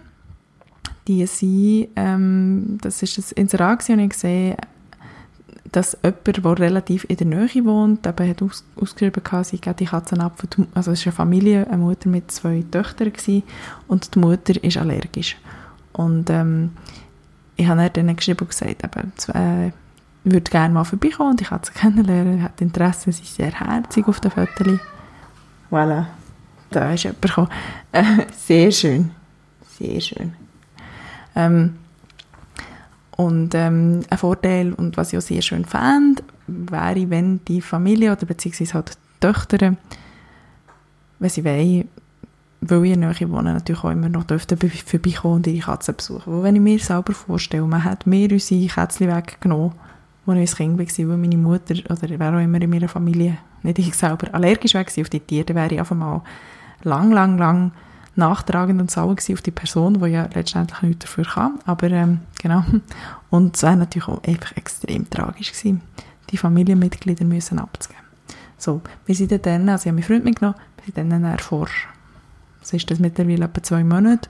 Die 1.07 1.25
sind, 1.27 1.89
ähm, 1.97 2.79
das 2.83 3.03
ist 3.03 3.19
das 3.19 3.33
Inserat, 3.33 3.89
ich 3.89 4.11
gesehen, 4.11 4.57
dass 5.73 5.97
jemand, 6.03 6.45
der 6.45 6.59
relativ 6.59 7.05
in 7.09 7.17
der 7.17 7.27
Nähe 7.27 7.65
wohnt, 7.65 8.07
eben 8.07 8.29
hat 8.29 8.43
aus, 8.43 8.65
ausgeschrieben, 8.81 9.23
sie 9.45 9.59
geben 9.59 9.77
die 9.77 9.85
Katzen 9.87 10.21
ab. 10.21 10.43
Also 10.75 10.91
es 10.91 11.01
ist 11.01 11.07
eine 11.07 11.13
Familie, 11.13 11.67
eine 11.69 11.79
Mutter 11.79 12.09
mit 12.09 12.31
zwei 12.31 12.65
Töchtern 12.71 13.13
gewesen, 13.13 13.43
und 13.87 14.15
die 14.15 14.19
Mutter 14.19 14.63
ist 14.63 14.77
allergisch. 14.77 15.37
Und 15.93 16.31
ähm, 16.31 16.73
ich 17.57 17.67
habe 17.67 17.91
dann 17.91 18.17
geschrieben 18.17 18.41
und 18.41 18.49
gesagt, 18.49 18.83
eben, 18.85 19.13
zwei, 19.17 19.73
würde 20.25 20.51
gerne 20.51 20.75
mal 20.75 20.85
vorbeikommen 20.85 21.31
und 21.31 21.41
ich 21.41 21.51
habe 21.51 21.67
sie 21.67 21.73
kennenlernen, 21.79 22.43
hat 22.43 22.61
Interesse, 22.61 23.13
sie 23.13 23.23
ist 23.23 23.37
sehr 23.37 23.53
herzig 23.53 24.07
auf 24.09 24.21
den 24.21 24.31
Fotos. 24.31 24.79
Voilà, 25.71 26.07
da 26.71 26.93
ist 26.93 27.05
jemand 27.05 27.23
gekommen. 27.23 27.49
Äh, 27.93 28.05
sehr 28.37 28.73
schön, 28.73 29.13
sehr 29.79 30.01
schön. 30.01 30.33
Ähm, 31.37 31.77
und 33.21 33.55
ähm, 33.55 34.01
ein 34.09 34.19
Vorteil, 34.19 34.73
und 34.73 34.97
was 34.97 35.13
ich 35.13 35.19
auch 35.19 35.23
sehr 35.23 35.43
schön 35.43 35.67
fände, 35.67 36.23
wäre, 36.47 37.11
wenn 37.11 37.45
die 37.45 37.61
Familie 37.61 38.13
oder 38.13 38.25
beziehungsweise 38.25 38.73
halt 38.73 38.93
die 38.97 39.27
Töchter, 39.27 39.77
wenn 41.19 41.29
sie 41.29 41.45
wollen, 41.45 41.85
weil 42.63 42.85
ich 42.87 42.97
Nähe 42.97 43.31
wohne, 43.31 43.53
natürlich 43.53 43.85
auch 43.85 43.91
immer 43.91 44.09
noch 44.09 44.25
vorbeikommen 44.27 45.35
und 45.35 45.47
ihre 45.49 45.61
Katzen 45.61 45.97
besuchen. 45.97 46.33
Weil 46.33 46.45
wenn 46.45 46.57
ich 46.57 46.63
mir 46.63 46.79
selber 46.79 47.13
vorstelle, 47.13 47.67
man 47.67 47.85
hat 47.85 48.07
mir 48.07 48.33
unsere 48.33 48.67
Kätzchen 48.67 49.15
weggenommen, 49.15 49.73
als 50.27 50.55
ich 50.55 50.61
ein 50.61 50.79
Kind 50.79 50.99
war, 50.99 51.09
weil 51.09 51.17
meine 51.19 51.37
Mutter 51.37 51.75
oder 51.91 52.19
wer 52.19 52.35
auch 52.35 52.41
immer 52.41 52.63
in 52.63 52.71
meiner 52.71 52.89
Familie, 52.89 53.37
nicht 53.63 53.79
ich 53.81 53.95
selber, 53.95 54.33
allergisch 54.33 54.73
war 54.73 54.81
auf 54.81 55.11
die 55.11 55.21
Tiere, 55.21 55.45
dann 55.45 55.57
wäre 55.57 55.75
ich 55.75 55.79
einfach 55.79 55.97
mal 55.97 56.23
lang, 56.85 57.13
lang, 57.13 57.37
lang 57.37 57.73
nachtragend 58.17 58.81
und 58.81 58.91
sauer 58.91 59.13
auf 59.15 59.43
die 59.43 59.51
Person, 59.51 60.01
die 60.01 60.09
ja 60.09 60.29
letztendlich 60.35 60.83
nichts 60.83 61.07
dafür 61.07 61.25
kann. 61.25 61.59
Aber 61.65 61.91
ähm, 61.91 62.21
genau. 62.41 62.65
Und 63.31 63.57
es 63.57 63.63
wäre 63.63 63.77
natürlich 63.77 64.09
auch 64.09 64.23
einfach 64.25 64.57
extrem 64.57 65.09
tragisch 65.09 65.53
gewesen, 65.53 65.83
die 66.31 66.37
Familienmitglieder 66.37 67.25
müssen 67.25 67.59
abzugeben. 67.59 68.05
So, 68.59 68.83
wir 69.07 69.15
sind 69.15 69.33
dann, 69.47 69.69
also 69.69 69.83
ich 69.83 69.87
habe 69.87 69.95
meinen 69.95 70.03
Freund 70.03 70.25
mitgenommen, 70.25 70.59
wir 70.85 70.95
sind 70.95 71.11
dann 71.11 71.39
vor, 71.39 71.69
was 72.61 72.73
ist 72.73 72.91
das 72.91 72.99
mittlerweile, 72.99 73.45
etwa 73.45 73.63
zwei 73.63 73.85
Monate, 73.85 74.29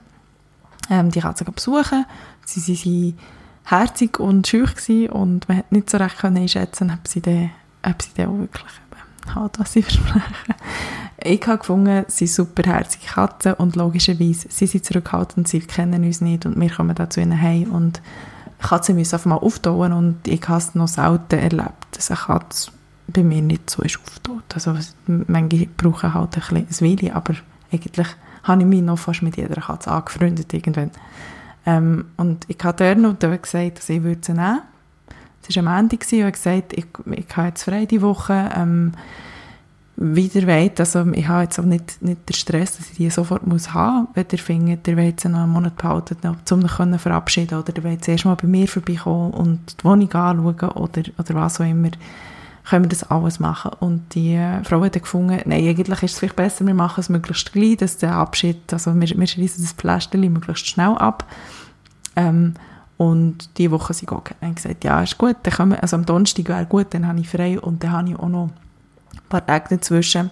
ähm, 0.89 1.11
die 1.11 1.19
Katze 1.19 1.43
besuchen. 1.43 2.05
Sie, 2.45 2.59
sie, 2.59 2.75
sie 2.75 3.15
herzig 3.63 4.19
und 4.19 4.47
schüch 4.47 4.75
gewesen 4.75 5.09
und 5.11 5.49
man 5.49 5.57
hat 5.57 5.71
nicht 5.71 5.89
so 5.89 5.97
recht 5.97 6.23
einschätzen, 6.23 6.91
ob 6.91 7.07
sie 7.07 7.21
dann 7.21 7.51
auch 7.83 7.93
wirklich 8.17 8.71
halt, 9.35 9.59
was 9.59 9.73
sie 9.73 9.83
versprechen. 9.83 10.55
Ich 11.23 11.45
habe 11.45 11.59
gefunden, 11.59 12.05
sie 12.07 12.25
sind 12.25 12.47
super 12.47 12.69
herzige 12.71 13.05
Katzen 13.05 13.53
und 13.53 13.75
logischerweise, 13.75 14.47
sie 14.49 14.65
sind 14.65 14.85
zurückhaltend, 14.85 15.47
sie 15.47 15.59
kennen 15.59 16.03
uns 16.03 16.21
nicht 16.21 16.45
und 16.45 16.59
wir 16.59 16.69
kommen 16.69 16.95
da 16.95 17.09
zu 17.09 17.21
ihnen 17.21 17.39
heim 17.39 17.71
und 17.71 18.01
Katzen 18.59 18.95
müssen 18.95 19.15
einfach 19.15 19.25
mal 19.25 19.35
auftauen 19.35 19.93
und 19.93 20.27
ich 20.27 20.47
habe 20.47 20.59
es 20.59 20.75
noch 20.75 20.87
selten 20.87 21.39
erlebt, 21.39 21.87
dass 21.91 22.11
eine 22.11 22.19
Katze 22.19 22.71
bei 23.07 23.23
mir 23.23 23.41
nicht 23.41 23.69
so 23.69 23.81
ist 23.83 23.99
auftaut. 23.99 24.43
Also 24.53 24.75
manche 25.07 25.67
brauchen 25.77 26.13
halt 26.13 26.35
ein 26.35 26.65
bisschen 26.67 26.87
ein 26.87 26.99
Weile, 26.99 27.15
aber 27.15 27.35
eigentlich 27.71 28.07
habe 28.43 28.61
ich 28.61 28.67
mich 28.67 28.81
noch 28.81 28.97
fast 28.97 29.21
mit 29.21 29.37
jeder 29.37 29.61
Katze 29.61 29.91
angefreundet 29.91 30.53
irgendwann. 30.53 30.91
Ähm, 31.65 32.05
und 32.17 32.45
ich 32.47 32.57
habe 32.63 32.77
dort 32.77 32.97
noch 32.97 33.41
gesagt, 33.41 33.77
dass 33.77 33.89
ich 33.89 34.01
würde 34.01 34.21
sie 34.23 34.33
nehmen 34.33 34.61
es 35.47 35.55
war 35.55 35.63
ein 35.63 35.75
Montag 35.75 36.05
und 36.11 36.23
hat 36.23 36.33
gesagt, 36.33 36.73
ich, 36.73 36.85
ich 37.11 37.37
habe 37.37 37.47
jetzt 37.47 37.63
frei 37.63 37.85
die 37.85 38.01
Woche, 38.01 38.49
ähm, 38.55 38.93
wieder 40.01 40.47
wollt, 40.47 40.79
also 40.79 41.05
ich 41.11 41.27
habe 41.27 41.43
jetzt 41.43 41.59
auch 41.59 41.63
nicht, 41.63 42.01
nicht 42.01 42.27
den 42.27 42.33
Stress, 42.33 42.77
dass 42.77 42.89
ich 42.89 42.97
die 42.97 43.09
sofort 43.11 43.45
muss 43.45 43.71
haben, 43.71 44.07
wenn 44.15 44.25
ihr 44.31 44.39
findet, 44.39 44.87
ihr 44.87 44.97
wollt 44.97 45.19
sie 45.19 45.29
noch 45.29 45.39
einen 45.39 45.51
Monat 45.51 45.77
behalten, 45.77 46.17
um 46.49 46.59
mich 46.59 47.01
verabschieden 47.01 47.59
oder 47.59 47.75
ihr 47.75 47.83
wollt 47.83 48.03
zuerst 48.03 48.25
mal 48.25 48.35
bei 48.35 48.47
mir 48.47 48.67
vorbeikommen 48.67 49.31
und 49.31 49.79
die 49.79 49.83
Wohnung 49.83 50.11
anschauen 50.11 50.39
oder, 50.73 51.03
oder 51.19 51.35
was 51.35 51.61
auch 51.61 51.65
immer, 51.65 51.91
können 52.67 52.85
wir 52.85 52.89
das 52.89 53.03
alles 53.03 53.39
machen. 53.39 53.71
Und 53.79 54.15
die 54.15 54.39
Frau 54.63 54.83
hat 54.83 54.93
gefunden, 54.93 55.39
nein, 55.45 55.67
eigentlich 55.67 56.03
ist 56.03 56.13
es 56.13 56.19
vielleicht 56.19 56.35
besser, 56.35 56.65
wir 56.65 56.73
machen 56.73 57.01
es 57.01 57.09
möglichst 57.09 57.51
gleich, 57.53 57.77
dass 57.77 57.97
der 57.97 58.15
Abschied, 58.15 58.73
also 58.73 58.99
wir, 58.99 59.07
wir 59.07 59.27
schließen 59.27 59.63
das 59.63 59.73
Pflasterli 59.73 60.29
möglichst 60.29 60.67
schnell 60.67 60.95
ab. 60.97 61.25
Ähm, 62.15 62.55
und 62.97 63.57
diese 63.57 63.71
Woche 63.71 63.93
sind 63.93 64.09
gegangen. 64.09 64.35
Und 64.41 64.55
gesagt, 64.55 64.83
ja, 64.83 65.01
ist 65.01 65.17
gut, 65.17 65.37
dann 65.43 65.53
können 65.53 65.71
wir, 65.71 65.81
also 65.81 65.95
am 65.95 66.05
Donnerstag 66.05 66.49
wäre 66.49 66.65
gut, 66.65 66.87
dann 66.91 67.07
habe 67.07 67.19
ich 67.19 67.29
frei 67.29 67.59
und 67.59 67.83
dann 67.83 67.91
habe 67.91 68.09
ich 68.09 68.15
auch 68.15 68.29
noch 68.29 68.49
paar 69.31 69.45
Tage 69.45 69.75
dazwischen 69.77 70.31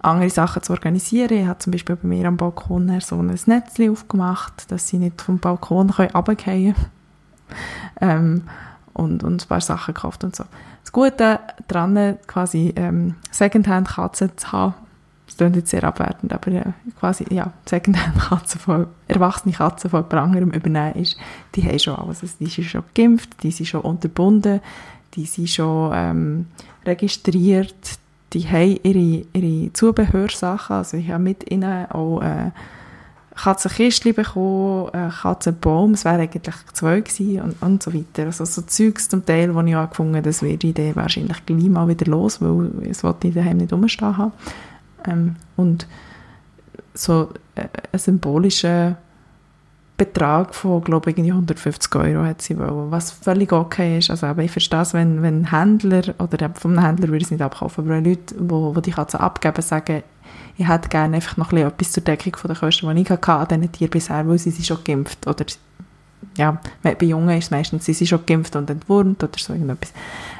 andere 0.00 0.30
Sachen 0.30 0.62
zu 0.62 0.72
organisieren. 0.72 1.32
Ich 1.32 1.46
habe 1.46 1.58
zum 1.58 1.72
Beispiel 1.72 1.96
bei 1.96 2.06
mir 2.06 2.28
am 2.28 2.36
Balkon 2.36 3.00
so 3.00 3.16
ein 3.16 3.38
Netz 3.46 3.80
aufgemacht, 3.80 4.70
dass 4.70 4.88
sie 4.88 4.98
nicht 4.98 5.20
vom 5.20 5.38
Balkon 5.38 5.90
runterfallen 5.90 6.36
können. 6.36 6.74
ähm, 8.00 8.42
und, 8.92 9.22
und 9.22 9.44
ein 9.44 9.48
paar 9.48 9.60
Sachen 9.60 9.94
gekauft 9.94 10.24
und 10.24 10.34
so. 10.34 10.44
Das 10.82 10.92
Gute 10.92 11.40
daran, 11.68 12.18
quasi 12.26 12.72
ähm, 12.76 13.14
Secondhand-Katzen 13.30 14.36
zu 14.36 14.52
haben, 14.52 14.74
das 15.26 15.36
klingt 15.36 15.56
jetzt 15.56 15.70
sehr 15.70 15.84
abwertend, 15.84 16.32
aber 16.32 16.48
äh, 16.48 16.72
quasi, 16.98 17.26
ja, 17.30 17.52
Secondhand-Katzen 17.66 18.60
von, 18.60 18.86
erwachsene 19.06 19.54
Katzen 19.54 19.90
von 19.90 20.04
jemand 20.04 20.14
anderem 20.14 20.50
übernehmen 20.50 20.94
ist, 20.94 21.16
die 21.54 21.62
haben 21.62 21.78
schon 21.78 21.94
alles. 21.96 22.22
Also 22.22 22.34
die 22.40 22.46
sind 22.46 22.64
schon 22.64 22.82
geimpft, 22.94 23.42
die 23.42 23.50
sind 23.50 23.66
schon 23.66 23.82
unterbunden, 23.82 24.60
die 25.14 25.26
sind 25.26 25.48
schon 25.48 25.92
ähm, 25.94 26.46
registriert, 26.84 27.98
die 28.32 28.46
haben 28.46 28.78
ihre, 28.82 29.26
ihre 29.32 29.72
Zubehörsachen, 29.72 30.76
also 30.76 30.96
ich 30.96 31.10
habe 31.10 31.22
mit 31.22 31.50
ihnen 31.50 31.90
auch 31.90 32.20
äh, 32.20 32.50
Katzenkistchen 33.34 34.14
bekommen, 34.14 34.88
äh, 34.92 35.08
Katzenbaum, 35.10 35.94
es 35.94 36.04
wäre 36.04 36.22
eigentlich 36.22 36.54
zwei 36.72 37.00
gewesen 37.00 37.40
und, 37.40 37.62
und 37.62 37.82
so 37.82 37.94
weiter. 37.94 38.26
Also 38.26 38.44
so 38.44 38.62
Zeugs 38.62 39.08
zum 39.08 39.24
Teil, 39.24 39.54
wo 39.54 39.60
ich 39.60 39.74
habe, 39.74 40.22
das 40.22 40.42
werde 40.42 40.66
ich 40.66 40.74
dann 40.74 40.96
wahrscheinlich 40.96 41.46
gleich 41.46 41.68
mal 41.68 41.88
wieder 41.88 42.06
los, 42.06 42.42
weil 42.42 42.70
es 42.90 43.04
wollte 43.04 43.28
ich 43.28 43.34
daheim 43.34 43.58
nicht 43.58 43.72
rumstehen 43.72 44.16
haben. 44.16 44.32
Ähm, 45.06 45.36
und 45.56 45.86
so 46.94 47.28
äh, 47.54 47.68
ein 47.92 47.98
symbolischer 47.98 48.96
Betrag 49.98 50.54
von, 50.54 50.82
glaube 50.82 51.10
ich, 51.10 51.18
150 51.18 51.94
Euro 51.96 52.24
hat 52.24 52.40
sie 52.40 52.56
wollen, 52.56 52.90
was 52.90 53.10
völlig 53.10 53.52
okay 53.52 53.98
ist. 53.98 54.10
Also 54.10 54.26
aber 54.26 54.44
ich 54.44 54.50
verstehe 54.50 54.80
es, 54.80 54.94
wenn, 54.94 55.22
wenn 55.22 55.50
Händler, 55.50 56.14
oder 56.18 56.50
vom 56.54 56.78
Händler 56.78 57.08
würde 57.08 57.18
ich 57.18 57.24
es 57.24 57.30
nicht 57.32 57.42
abkaufen, 57.42 57.84
aber 57.84 57.96
wenn 57.96 58.04
Leute, 58.04 58.34
die, 58.34 58.74
die 58.74 58.82
die 58.82 58.90
Katze 58.92 59.18
abgeben, 59.18 59.60
sagen, 59.60 60.04
ich 60.56 60.68
hätte 60.68 60.88
gerne 60.88 61.16
einfach 61.16 61.36
noch 61.36 61.52
etwas 61.52 61.92
zur 61.92 62.04
Deckung 62.04 62.32
der 62.44 62.56
Kosten, 62.56 62.94
die 62.94 63.02
ich 63.02 63.10
hatte 63.10 63.32
an 63.32 63.48
diesen 63.48 63.72
Tieren 63.72 63.90
bisher, 63.90 64.26
weil 64.26 64.38
sie 64.38 64.50
sind 64.50 64.66
schon 64.66 64.84
geimpft 64.84 65.26
oder 65.26 65.44
ja, 66.36 66.60
bei 66.82 66.96
Jungen 67.00 67.36
ist 67.36 67.46
es 67.46 67.50
meistens, 67.50 67.84
sie 67.84 67.92
sind 67.92 68.06
schon 68.06 68.24
geimpft 68.24 68.54
und 68.54 68.70
entwurmt 68.70 69.22
oder 69.22 69.36
so 69.36 69.52
irgendetwas, 69.52 69.92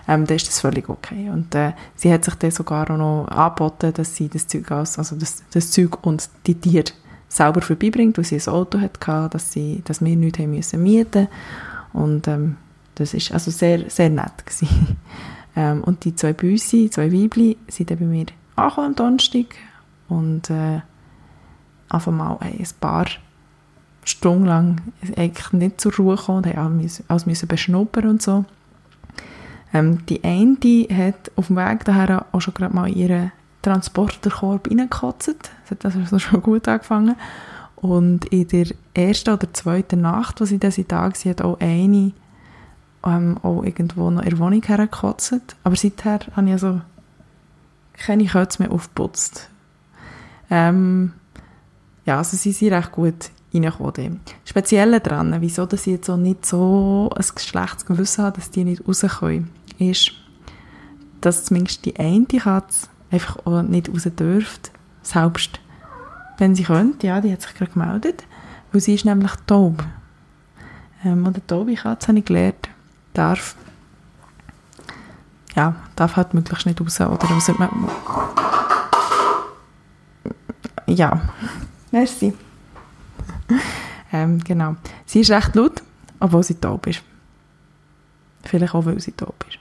ähm, 0.07 0.25
dann 0.25 0.37
ist 0.37 0.47
das 0.47 0.61
völlig 0.61 0.89
okay. 0.89 1.31
Und 1.31 1.55
äh, 1.55 1.73
sie 1.97 2.13
hat 2.13 2.25
sich 2.25 2.35
dann 2.35 2.53
sogar 2.53 2.89
auch 2.91 2.97
noch 2.97 3.27
angeboten, 3.29 3.93
dass 3.93 4.15
sie 4.15 4.29
das 4.29 4.47
Zeug, 4.47 4.71
aus, 4.71 4.99
also 4.99 5.17
das, 5.17 5.43
das 5.53 5.71
Zeug 5.73 6.05
und 6.05 6.29
die 6.47 6.55
Tiere 6.55 6.93
selber 7.29 7.61
vorbeibringt, 7.61 8.17
weil 8.17 8.25
sie 8.25 8.37
ein 8.37 8.49
Auto 8.49 8.81
hatte, 8.81 9.29
dass, 9.31 9.53
sie, 9.53 9.83
dass 9.85 10.03
wir 10.03 10.17
nichts 10.17 10.39
haben 10.39 10.51
müssen 10.51 10.83
mieten 10.83 11.29
und 11.93 12.27
ähm, 12.29 12.57
das 12.95 13.15
ist 13.15 13.33
also 13.33 13.51
sehr, 13.51 13.89
sehr 13.91 14.11
nett 14.11 14.33
ähm, 15.57 15.83
und 15.85 16.05
die 16.05 16.15
zwei 16.15 16.33
Büsse, 16.33 16.91
zwei 16.91 17.13
Weibli, 17.13 17.57
sind 17.69 17.91
dann 17.91 17.99
bei 17.99 18.07
mir 18.07 18.27
angekommen 18.57 18.87
am 18.89 18.95
Donnerstag 18.95 19.47
und 20.09 20.51
äh, 20.51 20.81
einfach 21.89 22.13
mal 22.13 22.39
ein 22.41 22.67
paar 22.81 23.07
Stunden 24.05 24.47
lang 24.47 24.81
eigentlich 25.17 25.53
nicht 25.53 25.81
zur 25.81 25.95
Ruhe 25.95 26.17
gekommen 26.17 26.45
und 26.45 26.57
haben 26.57 26.91
alles 27.09 27.27
müssen 27.27 27.49
beschnuppern 27.49 28.09
und 28.09 28.23
so. 28.23 28.45
Ähm, 29.73 30.07
die 30.07 30.25
eine 30.25 30.57
hat 30.91 31.31
auf 31.37 31.49
dem 31.49 31.57
Weg 31.57 31.85
daher 31.85 32.27
auch 32.33 32.41
schon 32.41 32.55
gerade 32.55 32.75
mal 32.75 32.89
ihren 32.89 33.33
Transporterkorb 33.63 34.69
reingekotzt. 34.69 35.51
Das 35.69 35.71
hat 35.71 35.85
also 35.85 36.19
schon 36.19 36.43
gut 36.43 36.69
angefangen. 36.69 37.17
Und 37.77 38.25
in 38.27 38.49
der 38.49 38.67
ersten 38.95 39.31
oder 39.31 39.53
zweiten 39.53 40.01
Nacht, 40.01 40.41
wo 40.41 40.45
sie 40.45 40.59
dann 40.59 40.73
da 40.89 41.03
war, 41.03 41.13
hat 41.13 41.43
auch 41.43 41.61
eine 41.61 42.13
ähm, 43.05 43.39
auch 43.43 43.63
irgendwo 43.63 44.11
noch 44.11 44.23
der 44.23 44.39
Wohnung 44.39 44.63
hergekotzt. 44.63 45.57
Aber 45.63 45.77
seither 45.77 46.21
habe 46.35 46.47
ich 46.47 46.53
also 46.53 46.81
keine 47.95 48.27
Kötze 48.27 48.63
mehr 48.63 48.73
aufgeputzt. 48.73 49.49
Ähm, 50.51 51.13
ja, 52.07 52.19
also 52.19 52.37
sie 52.37 52.53
sind 52.53 52.73
recht 52.73 52.93
gut 52.93 53.31
reingekommen. 53.53 54.21
Speziell 54.45 54.99
daran, 55.01 55.41
wieso 55.41 55.67
dass 55.67 55.87
ich 55.87 55.95
jetzt 55.95 56.07
so 56.07 56.17
nicht 56.17 56.47
so 56.47 57.11
ein 57.15 57.25
schlechtes 57.37 57.87
Gewissen 57.87 58.25
habe, 58.25 58.37
dass 58.37 58.51
die 58.51 58.65
nicht 58.65 58.87
rauskommen, 58.87 59.51
ist, 59.79 60.13
dass 61.21 61.45
zumindest 61.45 61.85
die 61.85 61.97
eine 61.99 62.27
Katze 62.27 62.89
einfach 63.11 63.39
auch 63.47 63.63
nicht 63.63 63.89
raus 63.89 64.09
dürft, 64.17 64.71
selbst 65.03 65.61
wenn 66.39 66.55
sie 66.55 66.65
könnte, 66.65 67.07
ja, 67.07 67.21
die 67.21 67.33
hat 67.33 67.43
sich 67.43 67.55
gerade 67.55 67.73
gemeldet, 67.73 68.25
weil 68.73 68.81
sie 68.81 68.95
ist 68.95 69.05
nämlich 69.05 69.33
taub. 69.47 69.85
Ähm, 71.05 71.27
und 71.27 71.37
eine 71.37 71.47
taube 71.47 71.75
Katze, 71.75 72.09
habe 72.09 72.19
ich 72.19 72.25
gelernt, 72.25 72.69
darf 73.15 73.57
ja, 75.55 75.75
darf 75.97 76.17
halt 76.17 76.35
möglichst 76.35 76.67
nicht 76.67 76.81
raus, 76.81 77.01
oder 77.01 77.27
raus, 77.27 77.51
ja, 80.87 81.21
merci. 81.91 82.33
ähm, 84.13 84.39
genau. 84.43 84.77
Sie 85.05 85.21
ist 85.21 85.31
recht 85.31 85.55
laut, 85.55 85.83
obwohl 86.19 86.43
sie 86.43 86.55
taub 86.55 86.87
ist. 86.87 87.03
Vielleicht 88.45 88.75
auch, 88.75 88.87
weil 88.87 89.01
sie 89.01 89.13
taub 89.13 89.45
ist. 89.49 89.59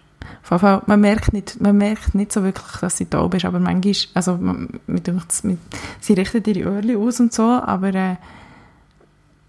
Fall, 0.47 0.81
man 0.85 1.01
merkt 1.01 1.33
nicht, 1.33 1.59
man 1.59 1.77
merkt 1.77 2.15
nicht 2.15 2.31
so 2.31 2.43
wirklich, 2.43 2.77
dass 2.79 2.97
sie 2.97 3.05
taub 3.05 3.33
ist, 3.33 3.45
aber 3.45 3.59
manchmal, 3.59 3.95
also, 4.13 4.37
man, 4.37 4.79
mit, 4.87 5.11
sie 5.99 6.13
richtet 6.13 6.47
ihre 6.47 6.71
Ohren 6.71 6.95
aus 6.95 7.19
und 7.19 7.33
so, 7.33 7.43
aber 7.43 7.93
äh, 7.93 8.15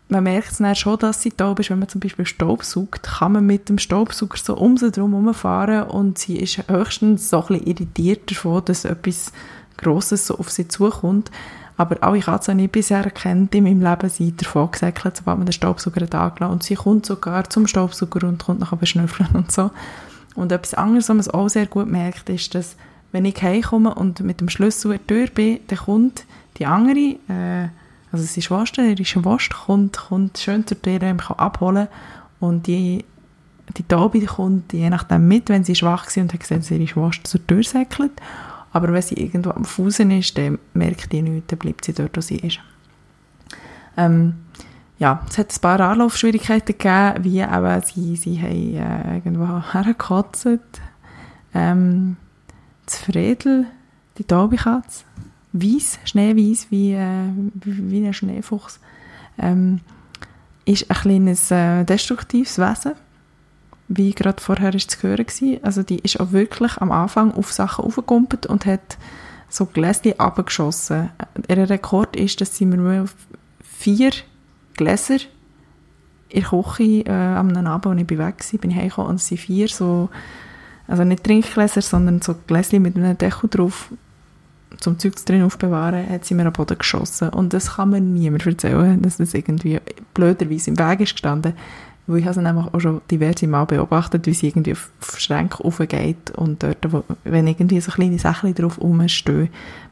man 0.09 0.25
merkt 0.25 0.53
es 0.53 0.59
dann 0.59 0.75
schon, 0.75 0.99
dass 0.99 1.23
sie 1.23 1.31
taub 1.31 1.61
ist, 1.61 1.71
wenn 1.71 1.79
man 1.79 1.89
zum 1.89 2.01
Beispiel 2.01 2.27
Staub 2.27 2.65
sucht, 2.65 3.03
kann 3.03 3.33
man 3.33 3.47
mit 3.47 3.69
dem 3.69 3.79
Staubsauger 3.79 4.39
so 4.39 4.57
um 4.57 4.77
sie 4.77 4.91
drum 4.91 5.13
herumfahren 5.13 5.85
und 5.85 6.19
sie 6.19 6.39
ist 6.39 6.69
höchstens 6.69 7.31
so 7.31 7.45
ein 7.49 7.63
irritiert 7.63 8.31
davon, 8.31 8.65
dass 8.65 8.85
etwas 8.85 9.33
Grosses 9.77 10.27
so 10.27 10.39
auf 10.39 10.51
sie 10.51 10.67
zukommt. 10.67 11.31
Aber 11.77 12.03
alle 12.03 12.19
Katzen, 12.19 12.59
die 12.59 12.65
ich 12.65 12.73
bisher 12.73 13.09
kennt 13.11 13.55
in 13.55 13.63
meinem 13.63 13.83
Leben, 13.83 14.09
sind 14.09 14.41
davon 14.41 14.71
gesäckelt, 14.73 15.19
sobald 15.19 15.39
man 15.39 15.47
den 15.47 15.53
Staubsauger 15.53 16.03
angelassen 16.03 16.53
Und 16.53 16.65
sie 16.65 16.75
kommt 16.75 17.07
sogar 17.07 17.49
zum 17.49 17.69
Staubsauger 17.69 18.27
und 18.27 18.45
kommt 18.45 18.59
nachher 18.59 18.77
beschnüffeln 18.77 19.29
und 19.35 19.53
so. 19.53 19.71
Und 20.39 20.53
etwas 20.53 20.75
anderes, 20.75 21.09
was 21.09 21.27
man 21.27 21.35
auch 21.35 21.49
sehr 21.49 21.67
gut 21.67 21.89
merkt, 21.89 22.29
ist, 22.29 22.55
dass 22.55 22.77
wenn 23.11 23.25
ich 23.25 23.43
heimkomme 23.43 23.93
und 23.93 24.21
mit 24.21 24.41
dem 24.41 24.49
Schlüssel 24.49 24.93
in 24.93 24.99
der 24.99 25.07
Tür 25.09 25.27
bin, 25.27 25.59
dann 25.67 25.79
kommt 25.79 26.27
die 26.59 26.67
andere, 26.67 27.17
äh, 27.29 27.69
also 28.13 28.25
sie 28.25 28.41
Schwester, 28.41 28.85
ihre 28.85 29.05
Schwester 29.05 29.57
kommt, 29.67 29.97
kommt 29.97 30.39
schön 30.39 30.65
zur 30.65 30.81
Tür, 30.81 31.13
mich 31.13 31.31
abholen 31.31 31.89
und 32.39 32.69
die 32.69 33.05
die 33.77 33.83
Taube 33.83 34.25
kommt 34.25 34.73
je 34.73 34.89
nachdem 34.89 35.27
mit, 35.27 35.49
wenn 35.49 35.65
sie 35.65 35.75
schwach 35.75 36.07
ist 36.07 36.17
und 36.17 36.33
hat 36.33 36.41
gesehen, 36.41 36.61
dass 36.61 36.71
ihre 36.71 36.87
Schwester 36.87 37.25
zur 37.25 37.47
Tür 37.47 37.65
säckelt. 37.65 38.13
Aber 38.73 38.93
wenn 38.93 39.03
sie 39.03 39.17
irgendwo 39.17 39.51
am 39.51 39.65
Fußen 39.65 40.09
ist, 40.13 40.39
dann 40.39 40.59
merkt 40.73 41.13
die 41.13 41.21
nichts, 41.21 41.49
dann 41.49 41.59
bleibt 41.59 41.85
sie 41.85 41.93
dort, 41.93 42.17
wo 42.17 42.21
sie 42.21 42.37
ist. 42.37 42.61
Ähm, 43.97 44.35
ja, 44.99 45.25
es 45.29 45.39
hat 45.39 45.55
ein 45.55 45.61
paar 45.61 45.81
Anlaufschwierigkeiten 45.81 46.77
gegeben, 46.77 47.25
wie 47.25 47.41
eben 47.41 47.83
sie, 47.83 48.17
sie 48.17 48.41
haben 48.41 48.75
äh, 48.75 49.17
irgendwo 49.17 49.63
hergekotzt. 49.73 50.49
Ähm, 51.55 52.17
das 52.85 52.99
Fredel, 52.99 53.67
die 54.19 54.25
Taubekatze, 54.25 55.05
weiß, 55.53 56.01
schneeweiß, 56.05 56.71
wie, 56.71 56.93
äh, 56.95 57.29
wie, 57.55 57.91
wie 57.91 58.07
ein 58.07 58.13
Schneefuchs, 58.13 58.81
ähm, 59.39 59.81
ist 60.65 60.91
ein 60.91 60.97
kleines 60.97 61.51
äh, 61.51 61.85
destruktives 61.85 62.59
Wesen 62.59 62.95
wie 63.89 64.13
gerade 64.13 64.43
vorher 64.43 64.75
ist 64.75 64.91
zu 64.91 65.03
hören 65.03 65.27
war. 65.27 65.59
Also 65.63 65.83
die 65.83 65.99
ist 65.99 66.21
auch 66.21 66.33
wirklich 66.33 66.77
am 66.77 66.93
Anfang 66.93 67.33
auf 67.33 67.53
Sachen 67.53 67.85
aufgekumpelt 67.85 68.47
und 68.47 68.67
hat 68.67 68.99
so 69.49 69.65
Gläschen 69.65 70.21
abgeschossen. 70.21 71.11
Ihr 71.49 71.71
Rekord 71.71 72.15
ist, 72.15 72.41
dass 72.41 72.55
sie 72.57 72.67
mir 72.67 73.07
vier 73.63 74.11
Gläser 74.79 75.19
in 76.31 76.43
der 76.43 76.51
Küche 76.51 77.05
äh, 77.07 77.11
am 77.11 77.55
Abend, 77.67 77.87
als 77.87 78.01
ich 78.01 78.19
weg 78.19 78.19
war, 78.53 78.61
bin 78.61 78.71
ich 78.71 78.77
heimgekommen 78.77 79.11
und 79.13 79.21
sie 79.21 79.37
vier 79.37 79.69
so, 79.69 80.09
also 80.87 81.05
nicht 81.05 81.25
Trinkgläser, 81.25 81.83
sondern 81.83 82.23
so 82.23 82.35
Gläschen 82.47 82.83
mit 82.83 82.97
einem 82.97 83.19
Deckel 83.19 83.51
drauf 83.51 83.91
zum 84.81 84.99
Zeug 84.99 85.15
drin 85.25 85.43
aufbewahren, 85.43 86.09
hat 86.09 86.25
sie 86.25 86.35
mir 86.35 86.47
am 86.47 86.53
Boden 86.53 86.79
geschossen. 86.79 87.31
Und 87.31 87.53
das 87.53 87.77
kann 87.77 87.91
mir 87.91 88.01
niemand 88.01 88.47
erzählen, 88.47 89.01
dass 89.01 89.17
das 89.17 89.35
irgendwie 89.35 89.81
blöderweise 90.15 90.71
im 90.71 90.79
Weg 90.79 91.01
ist 91.01 91.13
gestanden 91.13 91.55
Weil 92.07 92.19
ich 92.19 92.25
habe 92.25 92.35
sie 92.35 92.43
nämlich 92.43 92.67
auch 92.73 92.81
schon 92.81 93.01
diverse 93.11 93.47
Mal 93.47 93.65
beobachtet, 93.65 94.27
wie 94.27 94.35
sie 94.35 94.49
irgendwie 94.49 94.73
auf, 94.73 94.91
Schränke 95.17 95.65
aufgeht 95.65 96.31
und 96.33 96.63
dort, 96.63 96.93
wo, 96.93 97.05
wenn 97.25 97.47
irgendwie 97.47 97.81
so 97.81 97.91
kleine 97.91 98.19
Sachen 98.19 98.55
drauf 98.55 98.81
rumstehen, 98.81 99.49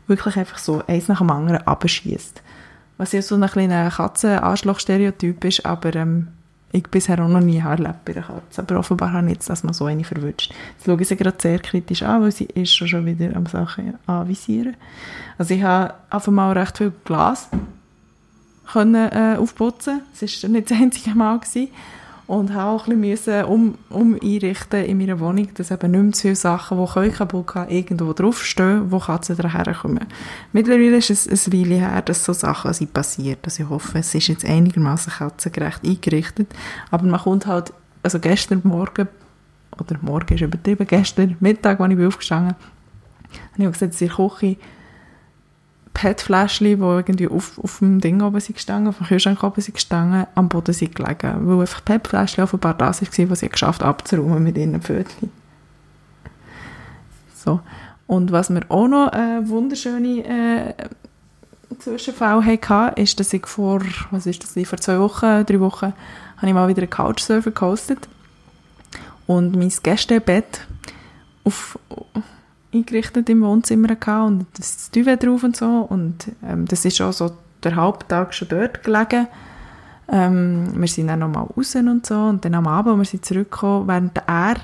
wirklich 0.06 0.36
einfach 0.36 0.58
so 0.58 0.82
eins 0.86 1.08
nach 1.08 1.18
dem 1.18 1.30
anderen 1.30 1.66
abschießt. 1.66 2.42
Was 2.98 3.12
ja 3.12 3.22
so 3.22 3.34
ein 3.34 3.46
kleiner 3.46 3.90
Katzen-Arschloch-Stereotyp 3.90 5.44
ist, 5.44 5.66
aber 5.66 5.94
ähm, 5.94 6.28
ich 6.72 6.88
bisher 6.88 7.22
auch 7.22 7.28
noch 7.28 7.40
nie 7.40 7.58
erlebt 7.58 8.04
bei 8.04 8.12
der 8.12 8.22
Katze. 8.22 8.62
Aber 8.62 8.78
offenbar 8.78 9.12
habe 9.12 9.26
ich 9.26 9.34
jetzt, 9.34 9.48
dass 9.48 9.62
man 9.64 9.74
so 9.74 9.84
eine 9.84 10.04
verwünscht. 10.04 10.52
Jetzt 10.72 10.86
schaue 10.86 11.00
ich 11.00 11.08
sie 11.08 11.16
gerade 11.16 11.36
sehr 11.40 11.58
kritisch 11.58 12.02
an, 12.02 12.22
weil 12.22 12.32
sie 12.32 12.44
ist 12.44 12.74
schon, 12.74 13.06
wieder 13.06 13.34
am 13.36 13.46
Sachen 13.46 13.94
anvisieren. 14.06 14.76
Also 15.38 15.54
ich 15.54 15.62
habe 15.62 15.94
auf 16.10 16.28
einmal 16.28 16.56
recht 16.56 16.78
viel 16.78 16.92
Glas 17.04 17.48
können, 18.72 19.10
äh, 19.12 19.36
aufputzen. 19.38 20.02
Das 20.18 20.42
war 20.42 20.50
nicht 20.50 20.70
das 20.70 20.78
einzige 20.78 21.14
Mal. 21.14 21.38
Gewesen 21.38 21.68
und 22.26 22.52
habe 22.52 22.70
auch 22.70 22.88
ein 22.88 23.00
bisschen 23.00 23.44
um, 23.44 23.78
um 23.88 24.18
einrichten 24.20 24.84
in 24.84 24.98
meiner 24.98 25.20
Wohnung, 25.20 25.48
dass 25.54 25.70
eben 25.70 25.90
nicht 25.90 26.02
mehr 26.02 26.12
zu 26.12 26.22
viele 26.22 26.36
Sachen, 26.36 26.78
die 26.78 26.92
können 26.92 27.12
kaputt 27.12 27.52
gehen, 27.52 27.68
irgendwo 27.68 28.12
draufstehen, 28.12 28.90
wo 28.90 28.98
Katzen 28.98 29.36
daherkommen. 29.36 30.06
Mittlerweile 30.52 30.96
ist 30.96 31.10
es 31.10 31.46
ein 31.46 31.52
Weile 31.52 31.76
her, 31.76 32.02
dass 32.02 32.24
so 32.24 32.32
Sachen 32.32 32.72
sind 32.72 32.92
passiert. 32.92 33.38
Also 33.44 33.62
ich 33.62 33.68
hoffe, 33.68 33.98
es 33.98 34.14
ist 34.14 34.26
jetzt 34.26 34.44
einigermaßen 34.44 35.12
katzengerecht 35.12 35.84
eingerichtet. 35.84 36.48
Aber 36.90 37.06
man 37.06 37.20
kommt 37.20 37.46
halt, 37.46 37.72
also 38.02 38.18
gestern 38.18 38.60
Morgen, 38.64 39.08
oder 39.78 39.96
morgen 40.00 40.34
ist 40.34 40.40
übertrieben, 40.40 40.86
gestern 40.86 41.36
Mittag, 41.38 41.80
als 41.80 41.92
ich 41.92 42.06
aufgestanden 42.06 42.56
bin, 43.56 43.66
habe 43.66 43.72
ich 43.72 43.72
gesagt, 43.72 43.94
dass 43.94 44.00
in 44.00 44.08
der 44.08 44.16
Küche 44.16 44.56
PET-Fläschchen, 45.96 46.66
die 46.66 46.82
irgendwie 46.82 47.28
auf, 47.28 47.58
auf 47.58 47.78
dem 47.78 48.00
Ding 48.02 48.20
oben 48.20 48.38
sind 48.38 48.56
gestanden, 48.56 48.88
auf 48.88 48.98
dem 48.98 49.06
Kühlschrank 49.06 49.42
oben 49.42 49.62
sind 49.62 49.74
gestanden, 49.74 50.26
am 50.34 50.50
Boden 50.50 50.74
sind 50.74 50.94
gelegen. 50.94 51.48
Weil 51.48 51.60
einfach 51.60 51.82
PET-Fläschchen 51.84 52.44
offenbar 52.44 52.74
das 52.74 53.00
war, 53.00 53.30
was 53.30 53.40
sie 53.40 53.48
geschafft 53.48 53.82
abzuräumen 53.82 54.42
mit 54.42 54.58
ihren 54.58 54.80
Pfötchen. 54.82 55.30
So. 57.34 57.60
Und 58.06 58.30
was 58.30 58.50
wir 58.50 58.60
auch 58.68 58.86
noch 58.88 59.10
äh, 59.14 59.48
wunderschöne 59.48 60.24
äh, 60.24 60.74
Zwischenfall 61.78 62.44
hatten, 62.44 63.00
ist, 63.00 63.18
dass 63.18 63.32
ich 63.32 63.46
vor, 63.46 63.80
was 64.10 64.26
ist 64.26 64.42
das, 64.42 64.68
vor 64.68 64.78
zwei 64.78 64.98
Wochen, 65.00 65.46
drei 65.46 65.60
Wochen, 65.60 65.94
habe 66.36 66.46
ich 66.46 66.52
mal 66.52 66.68
wieder 66.68 66.82
einen 66.82 66.90
Couchsurfer 66.90 67.52
gehostet 67.52 68.06
und 69.26 69.56
mein 69.56 69.72
Gästebett 69.82 70.66
auf 71.42 71.78
eingerichtet 72.76 73.28
im 73.28 73.42
Wohnzimmer 73.42 73.94
gehabt 73.94 74.26
und 74.26 74.46
das 74.56 74.90
Duvet 74.90 75.22
drauf 75.22 75.42
und 75.42 75.56
so 75.56 75.86
und 75.88 76.28
ähm, 76.44 76.66
das 76.66 76.84
ist 76.84 77.00
auch 77.00 77.12
so 77.12 77.30
der 77.62 77.76
Haupttag 77.76 78.34
schon 78.34 78.48
dort 78.48 78.84
gelegen. 78.84 79.26
Ähm, 80.08 80.68
wir 80.74 80.88
sind 80.88 81.08
dann 81.08 81.18
nochmal 81.18 81.44
raus 81.44 81.74
und 81.74 82.06
so 82.06 82.14
und 82.14 82.44
dann 82.44 82.54
am 82.54 82.66
Abend, 82.66 82.92
als 82.92 82.98
wir 82.98 83.04
sind 83.06 83.24
zurückgekommen, 83.24 83.88
während 83.88 84.18
er 84.26 84.56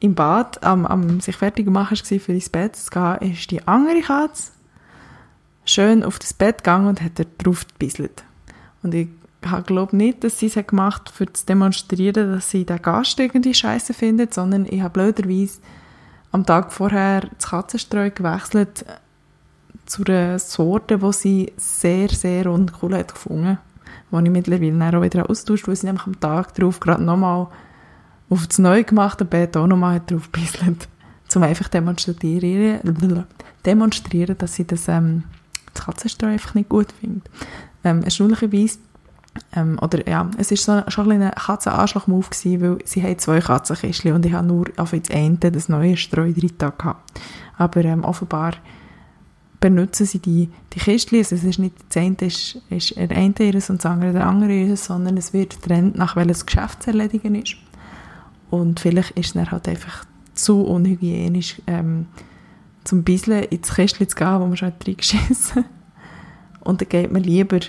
im 0.00 0.14
Bad 0.14 0.62
am, 0.62 0.86
am 0.86 1.20
sich 1.20 1.36
fertig 1.36 1.66
machen 1.68 1.96
war, 1.98 2.20
für 2.20 2.32
ins 2.32 2.48
Bett 2.48 2.76
zu 2.76 2.90
gehen, 2.90 3.32
ist 3.32 3.50
die 3.50 3.66
andere 3.66 4.00
Katze 4.02 4.52
schön 5.64 6.04
auf 6.04 6.18
das 6.18 6.34
Bett 6.34 6.58
gegangen 6.58 6.88
und 6.88 7.02
hat 7.02 7.18
dort 7.18 7.28
drauf 7.38 7.66
gebisselt. 7.66 8.22
Und 8.82 8.94
ich 8.94 9.08
glaube 9.66 9.96
nicht, 9.96 10.22
dass 10.22 10.38
sie 10.38 10.46
es 10.46 10.66
gemacht 10.66 11.12
hat, 11.18 11.28
um 11.28 11.34
zu 11.34 11.46
demonstrieren, 11.46 12.32
dass 12.32 12.50
sie 12.50 12.64
den 12.64 12.80
Gast 12.82 13.18
irgendwie 13.18 13.54
scheiße 13.54 13.94
findet, 13.94 14.34
sondern 14.34 14.66
ich 14.66 14.80
habe 14.82 14.92
blöderweise 14.92 15.58
am 16.34 16.44
Tag 16.44 16.72
vorher 16.72 17.20
das 17.38 17.48
Katzenstreu 17.48 18.10
gewechselt 18.10 18.84
zu 19.86 20.04
einer 20.04 20.40
Sorte, 20.40 20.98
die 20.98 21.12
sie 21.12 21.52
sehr, 21.56 22.08
sehr 22.08 22.50
uncool 22.50 22.96
hat 22.96 23.14
gefunden. 23.14 23.58
Die 24.10 24.16
ich 24.16 24.30
mittlerweile 24.30 24.98
auch 24.98 25.02
wieder 25.02 25.30
austauscht, 25.30 25.68
weil 25.68 25.76
sie 25.76 25.86
nämlich 25.86 26.06
am 26.06 26.18
Tag 26.18 26.52
darauf 26.54 26.80
gerade 26.80 27.04
nochmal 27.04 27.46
auf 28.30 28.48
das 28.48 28.58
neu 28.58 28.82
gemachte 28.82 29.24
Bett 29.24 29.56
auch 29.56 29.68
nochmal 29.68 30.02
drauf 30.04 30.30
gebisselt. 30.32 30.88
Um 31.34 31.42
einfach 31.42 31.66
demonstrieren, 31.66 33.24
demonstrieren, 33.66 34.38
dass 34.38 34.54
sie 34.54 34.64
das, 34.64 34.86
ähm, 34.86 35.24
das 35.72 35.84
Katzenstreu 35.84 36.28
einfach 36.28 36.54
nicht 36.54 36.68
gut 36.68 36.92
findet. 36.92 37.28
Ähm, 37.82 38.04
erstaunlicherweise 38.04 38.78
ähm, 39.54 39.78
oder 39.80 40.06
ja, 40.08 40.30
es 40.38 40.50
war 40.50 40.84
so, 40.84 40.90
schon 40.90 41.10
ein 41.10 41.30
Katzenanschlag-Move 41.30 42.28
gewesen, 42.30 42.60
weil 42.60 42.78
sie 42.84 43.02
haben 43.02 43.18
zwei 43.18 43.40
Katzenkistchen 43.40 44.12
und 44.12 44.26
ich 44.26 44.32
habe 44.32 44.46
nur 44.46 44.66
auf 44.76 44.92
das 44.92 45.10
eine 45.10 45.36
das 45.38 45.68
neue 45.68 45.96
Streu 45.96 46.32
drin 46.32 46.52
gehabt. 46.58 47.20
Aber 47.56 47.84
ähm, 47.84 48.04
offenbar 48.04 48.54
benutzen 49.60 50.06
sie 50.06 50.18
die, 50.18 50.50
die 50.72 50.78
Kistchen, 50.78 51.18
also 51.18 51.34
es 51.34 51.44
ist 51.44 51.58
nicht 51.58 51.74
das 51.88 51.96
eine 51.96 52.16
ist, 52.20 52.60
ist 52.68 52.96
der 52.96 53.10
eine 53.10 53.34
ihres 53.38 53.70
und 53.70 53.82
das 53.82 53.90
andere 53.90 54.12
der 54.12 54.26
andere 54.26 54.52
ihres, 54.52 54.84
sondern 54.84 55.16
es 55.16 55.32
wird 55.32 55.60
getrennt, 55.60 55.96
nach 55.96 56.16
welches 56.16 56.44
Geschäft 56.44 56.86
ist. 56.86 57.56
Und 58.50 58.80
vielleicht 58.80 59.12
ist 59.12 59.28
es 59.28 59.32
dann 59.32 59.50
halt 59.50 59.68
einfach 59.68 60.04
zu 60.34 60.62
unhygienisch, 60.62 61.62
ähm, 61.66 62.06
zum 62.84 63.02
bisschen 63.04 63.44
ins 63.44 63.74
Kistchen 63.74 64.08
zu 64.08 64.16
gehen, 64.16 64.40
wo 64.40 64.46
man 64.46 64.56
schon 64.56 64.72
reingeschissen 64.86 65.64
Und 66.60 66.80
dann 66.80 66.88
geht 66.88 67.12
man 67.12 67.22
lieber 67.22 67.60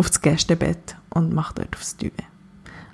auf 0.00 0.08
das 0.08 0.22
Gästebett 0.22 0.96
und 1.10 1.34
mache 1.34 1.54
dort 1.56 1.76
aufs 1.76 1.96
Duvet. 1.96 2.24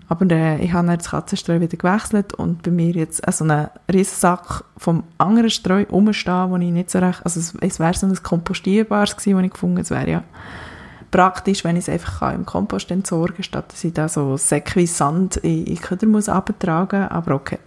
Aber 0.08 0.26
äh, 0.30 0.58
ich 0.62 0.72
habe 0.72 0.86
dann 0.86 0.98
das 0.98 1.10
Katzenstreu 1.10 1.60
wieder 1.60 1.76
gewechselt 1.76 2.34
und 2.34 2.62
bei 2.62 2.70
mir 2.70 2.92
jetzt 2.92 3.26
also 3.26 3.44
einen 3.44 3.68
Riesensack 3.92 4.64
vom 4.76 5.04
anderen 5.16 5.50
Streu 5.50 5.84
rumstehen, 5.90 6.50
wo 6.50 6.56
ich 6.56 6.70
nicht 6.70 6.90
so 6.90 6.98
recht, 6.98 7.20
also 7.24 7.40
es, 7.40 7.54
es 7.60 7.80
wäre 7.80 7.94
so 7.94 8.06
ein 8.06 8.22
kompostierbares 8.22 9.16
gewesen, 9.16 9.36
wo 9.36 9.40
ich 9.40 9.52
gefunden 9.52 9.78
es 9.78 9.90
wäre 9.90 10.10
ja 10.10 10.24
praktisch, 11.10 11.64
wenn 11.64 11.76
ich 11.76 11.88
es 11.88 11.88
einfach 11.88 12.34
im 12.34 12.44
Kompost 12.44 12.90
entsorgen 12.90 13.42
statt 13.42 13.72
dass 13.72 13.84
ich 13.84 13.92
da 13.92 14.08
so 14.08 14.36
säckweise 14.36 14.92
Sand 14.92 15.36
in, 15.36 15.64
in 15.64 15.80
Köder 15.80 16.06
muss 16.06 16.28
abtragen, 16.28 17.08
aber 17.08 17.34
okay. 17.34 17.58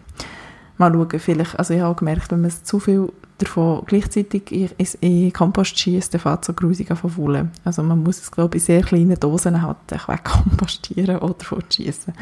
Mal 0.77 0.93
schauen, 0.93 1.19
vielleicht, 1.19 1.57
also 1.57 1.73
ich 1.73 1.81
habe 1.81 1.95
gemerkt, 1.95 2.31
wenn 2.31 2.41
man 2.41 2.51
zu 2.51 2.79
viel 2.79 3.11
davon 3.39 3.83
gleichzeitig 3.85 4.51
in, 4.51 4.69
in 5.01 5.33
Kompost 5.33 5.77
schießt, 5.77 6.13
dann 6.13 6.21
fängt 6.21 6.45
so 6.45 6.53
grusig 6.53 6.91
an 6.91 6.97
von 6.97 7.49
Also 7.63 7.83
man 7.83 8.03
muss 8.03 8.19
es, 8.19 8.31
glaube 8.31 8.57
ich, 8.57 8.63
in 8.63 8.65
sehr 8.65 8.83
kleinen 8.83 9.19
Dosen 9.19 9.61
halt 9.61 9.77
wegkompostieren 9.91 11.17
oder 11.17 11.43
fortschießen. 11.43 12.13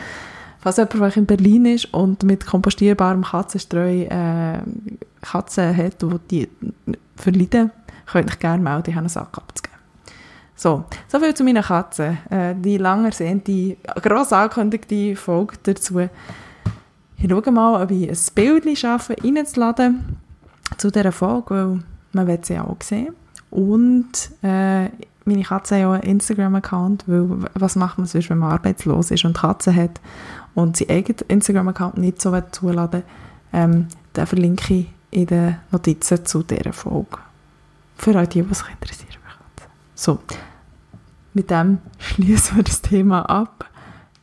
Falls 0.60 0.78
jemand 0.78 1.18
in 1.18 1.26
Berlin 1.26 1.66
ist 1.66 1.94
und 1.94 2.24
mit 2.24 2.46
kompostierbarem 2.46 3.24
Katzenstreu 3.24 4.04
äh, 4.04 4.60
Katzen 5.22 5.76
hat, 5.76 6.02
die 6.02 6.20
die 6.32 6.50
verleiden, 7.16 7.72
könnt 8.06 8.32
ihr 8.32 8.38
gerne 8.38 8.64
melden, 8.64 8.90
ich 8.90 8.96
habe 8.96 9.04
einen 9.04 9.10
Sack 9.10 9.38
abzugeben. 9.38 9.78
So, 10.56 10.86
soviel 11.08 11.34
zu 11.36 11.44
meinen 11.44 11.64
Katzen. 11.64 12.18
Äh, 12.30 12.56
die 12.56 12.78
lang 12.78 13.06
ersehnte, 13.06 13.78
gross 14.02 14.34
angekündigte 14.34 15.16
Folge 15.16 15.56
dazu. 15.62 16.00
Ich 16.00 17.30
schaue 17.30 17.52
mal, 17.52 17.84
ob 17.84 17.92
ich 17.92 18.10
ein 18.10 18.18
Bild 18.36 18.78
schaffe, 18.78 19.16
reinzuladen 19.24 20.18
zu 20.78 20.92
dieser 20.92 21.12
Folge, 21.12 21.50
weil 21.50 21.80
man 22.14 22.28
will 22.28 22.40
sie 22.42 22.60
auch 22.60 22.82
sehen. 22.82 23.14
Und 23.50 24.12
äh, 24.42 24.90
meine 25.26 25.44
Katze 25.44 25.76
hat 25.76 25.82
ja 25.82 25.92
einen 25.92 26.04
Instagram-Account, 26.04 27.04
weil 27.08 27.28
was 27.54 27.76
macht 27.76 27.98
man 27.98 28.08
sonst, 28.08 28.30
wenn 28.30 28.38
man 28.38 28.52
arbeitslos 28.52 29.12
ist 29.12 29.26
und 29.26 29.38
Katze 29.38 29.76
hat 29.76 30.00
und 30.56 30.78
sie 30.78 30.90
eigenen 30.90 31.20
Instagram-Account 31.28 31.98
nicht 31.98 32.22
so 32.22 32.40
zuladen 32.52 33.04
ähm, 33.54 33.88
den 34.16 34.26
verlinke 34.26 34.74
ich 34.74 34.88
in 35.12 35.28
den 35.28 35.58
Notizen 35.72 36.26
zu 36.26 36.44
dieser 36.44 36.74
Folge. 36.74 37.18
Für 37.98 38.16
euch, 38.16 38.30
die, 38.30 38.50
was 38.50 38.60
sich 38.60 38.70
interessieren. 38.70 39.08
So, 39.96 40.20
mit 41.34 41.50
dem 41.50 41.80
schließen 41.98 42.58
wir 42.58 42.64
das 42.64 42.82
Thema 42.82 43.28
ab. 43.28 43.66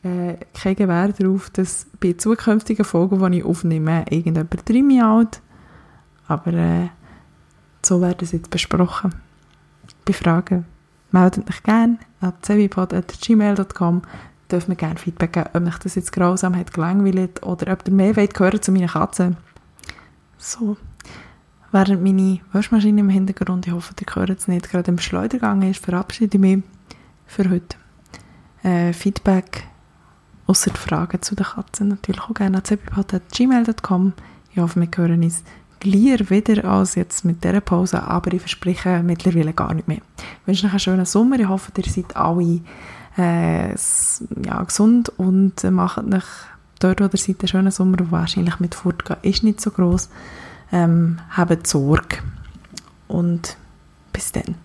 Äh, 0.03 0.35
kein 0.53 0.75
Gewähr 0.75 1.09
darauf, 1.09 1.49
dass 1.49 1.87
bei 1.99 2.13
zukünftigen 2.13 2.85
Folgen, 2.85 3.31
die 3.31 3.39
ich 3.39 3.43
aufnehme, 3.43 4.05
irgendjemand 4.09 4.69
drei 4.69 4.75
Jahre 4.75 5.17
alt 5.17 5.41
aber 6.27 6.53
äh, 6.53 6.89
so 7.85 8.01
werden 8.01 8.17
es 8.21 8.31
jetzt 8.31 8.49
besprochen. 8.49 9.13
Bei 10.05 10.13
Fragen 10.13 10.65
meldet 11.11 11.47
mich 11.47 11.63
gerne 11.63 11.97
an 12.21 12.33
cevipod.gmail.com 12.41 14.01
dürft 14.51 14.67
mir 14.67 14.75
gerne 14.75 14.97
Feedback 14.97 15.33
geben, 15.33 15.49
ob 15.53 15.63
mich 15.63 15.77
das 15.77 15.95
jetzt 15.95 16.11
grausam 16.11 16.55
hat 16.55 16.73
gelangweilt 16.73 17.43
oder 17.43 17.73
ob 17.73 17.87
ihr 17.87 17.93
mehr 17.93 18.15
wollt 18.15 18.39
hören 18.39 18.61
zu 18.61 18.71
meinen 18.71 18.87
Katzen. 18.87 19.37
So, 20.37 20.77
während 21.71 22.03
meine 22.03 22.39
Waschmaschine 22.51 23.01
im 23.01 23.09
Hintergrund, 23.09 23.67
ich 23.67 23.73
hoffe, 23.73 23.93
ihr 23.99 24.15
hört 24.15 24.39
es 24.39 24.47
nicht, 24.47 24.69
gerade 24.69 24.91
im 24.91 24.99
Schleudergang 24.99 25.61
ist, 25.63 25.83
verabschiede 25.83 26.37
ich 26.37 26.41
mich 26.41 26.63
für 27.25 27.49
heute. 27.49 27.77
Äh, 28.63 28.93
Feedback, 28.93 29.67
außer 30.47 30.71
Fragen 30.71 31.21
zu 31.21 31.35
den 31.35 31.45
Katzen, 31.45 31.87
natürlich 31.87 32.21
auch 32.21 32.33
gerne 32.33 32.57
an 32.57 32.65
cevipod.gmail.com. 32.65 34.13
Ich 34.51 34.59
hoffe, 34.59 34.79
wir 34.79 34.89
hören 34.95 35.23
uns 35.23 35.43
gleich 35.91 36.29
wieder 36.29 36.65
als 36.65 36.95
jetzt 36.95 37.25
mit 37.25 37.43
dieser 37.43 37.61
Pause, 37.61 38.03
aber 38.03 38.33
ich 38.33 38.41
verspreche 38.41 39.01
mittlerweile 39.03 39.53
gar 39.53 39.73
nicht 39.73 39.87
mehr. 39.87 39.99
Ich 40.41 40.47
wünsche 40.47 40.65
euch 40.65 40.71
einen 40.71 40.79
schönen 40.79 41.05
Sommer. 41.05 41.39
Ich 41.39 41.47
hoffe, 41.47 41.71
ihr 41.77 41.91
seid 41.91 42.15
alle 42.15 42.61
äh, 43.17 43.69
ja, 43.69 44.63
gesund 44.63 45.09
und 45.17 45.63
macht 45.63 46.13
euch 46.13 46.23
dort, 46.79 47.01
wo 47.01 47.05
ihr 47.05 47.17
seid, 47.17 47.39
einen 47.41 47.47
schönen 47.47 47.71
Sommer, 47.71 47.97
wahrscheinlich 48.11 48.59
mit 48.59 48.75
fortgehen 48.75 49.19
ist 49.21 49.43
nicht 49.43 49.61
so 49.61 49.71
groß. 49.71 50.09
Ähm, 50.71 51.19
habt 51.29 51.67
Sorge 51.67 52.17
und 53.07 53.55
bis 54.11 54.31
dann. 54.31 54.64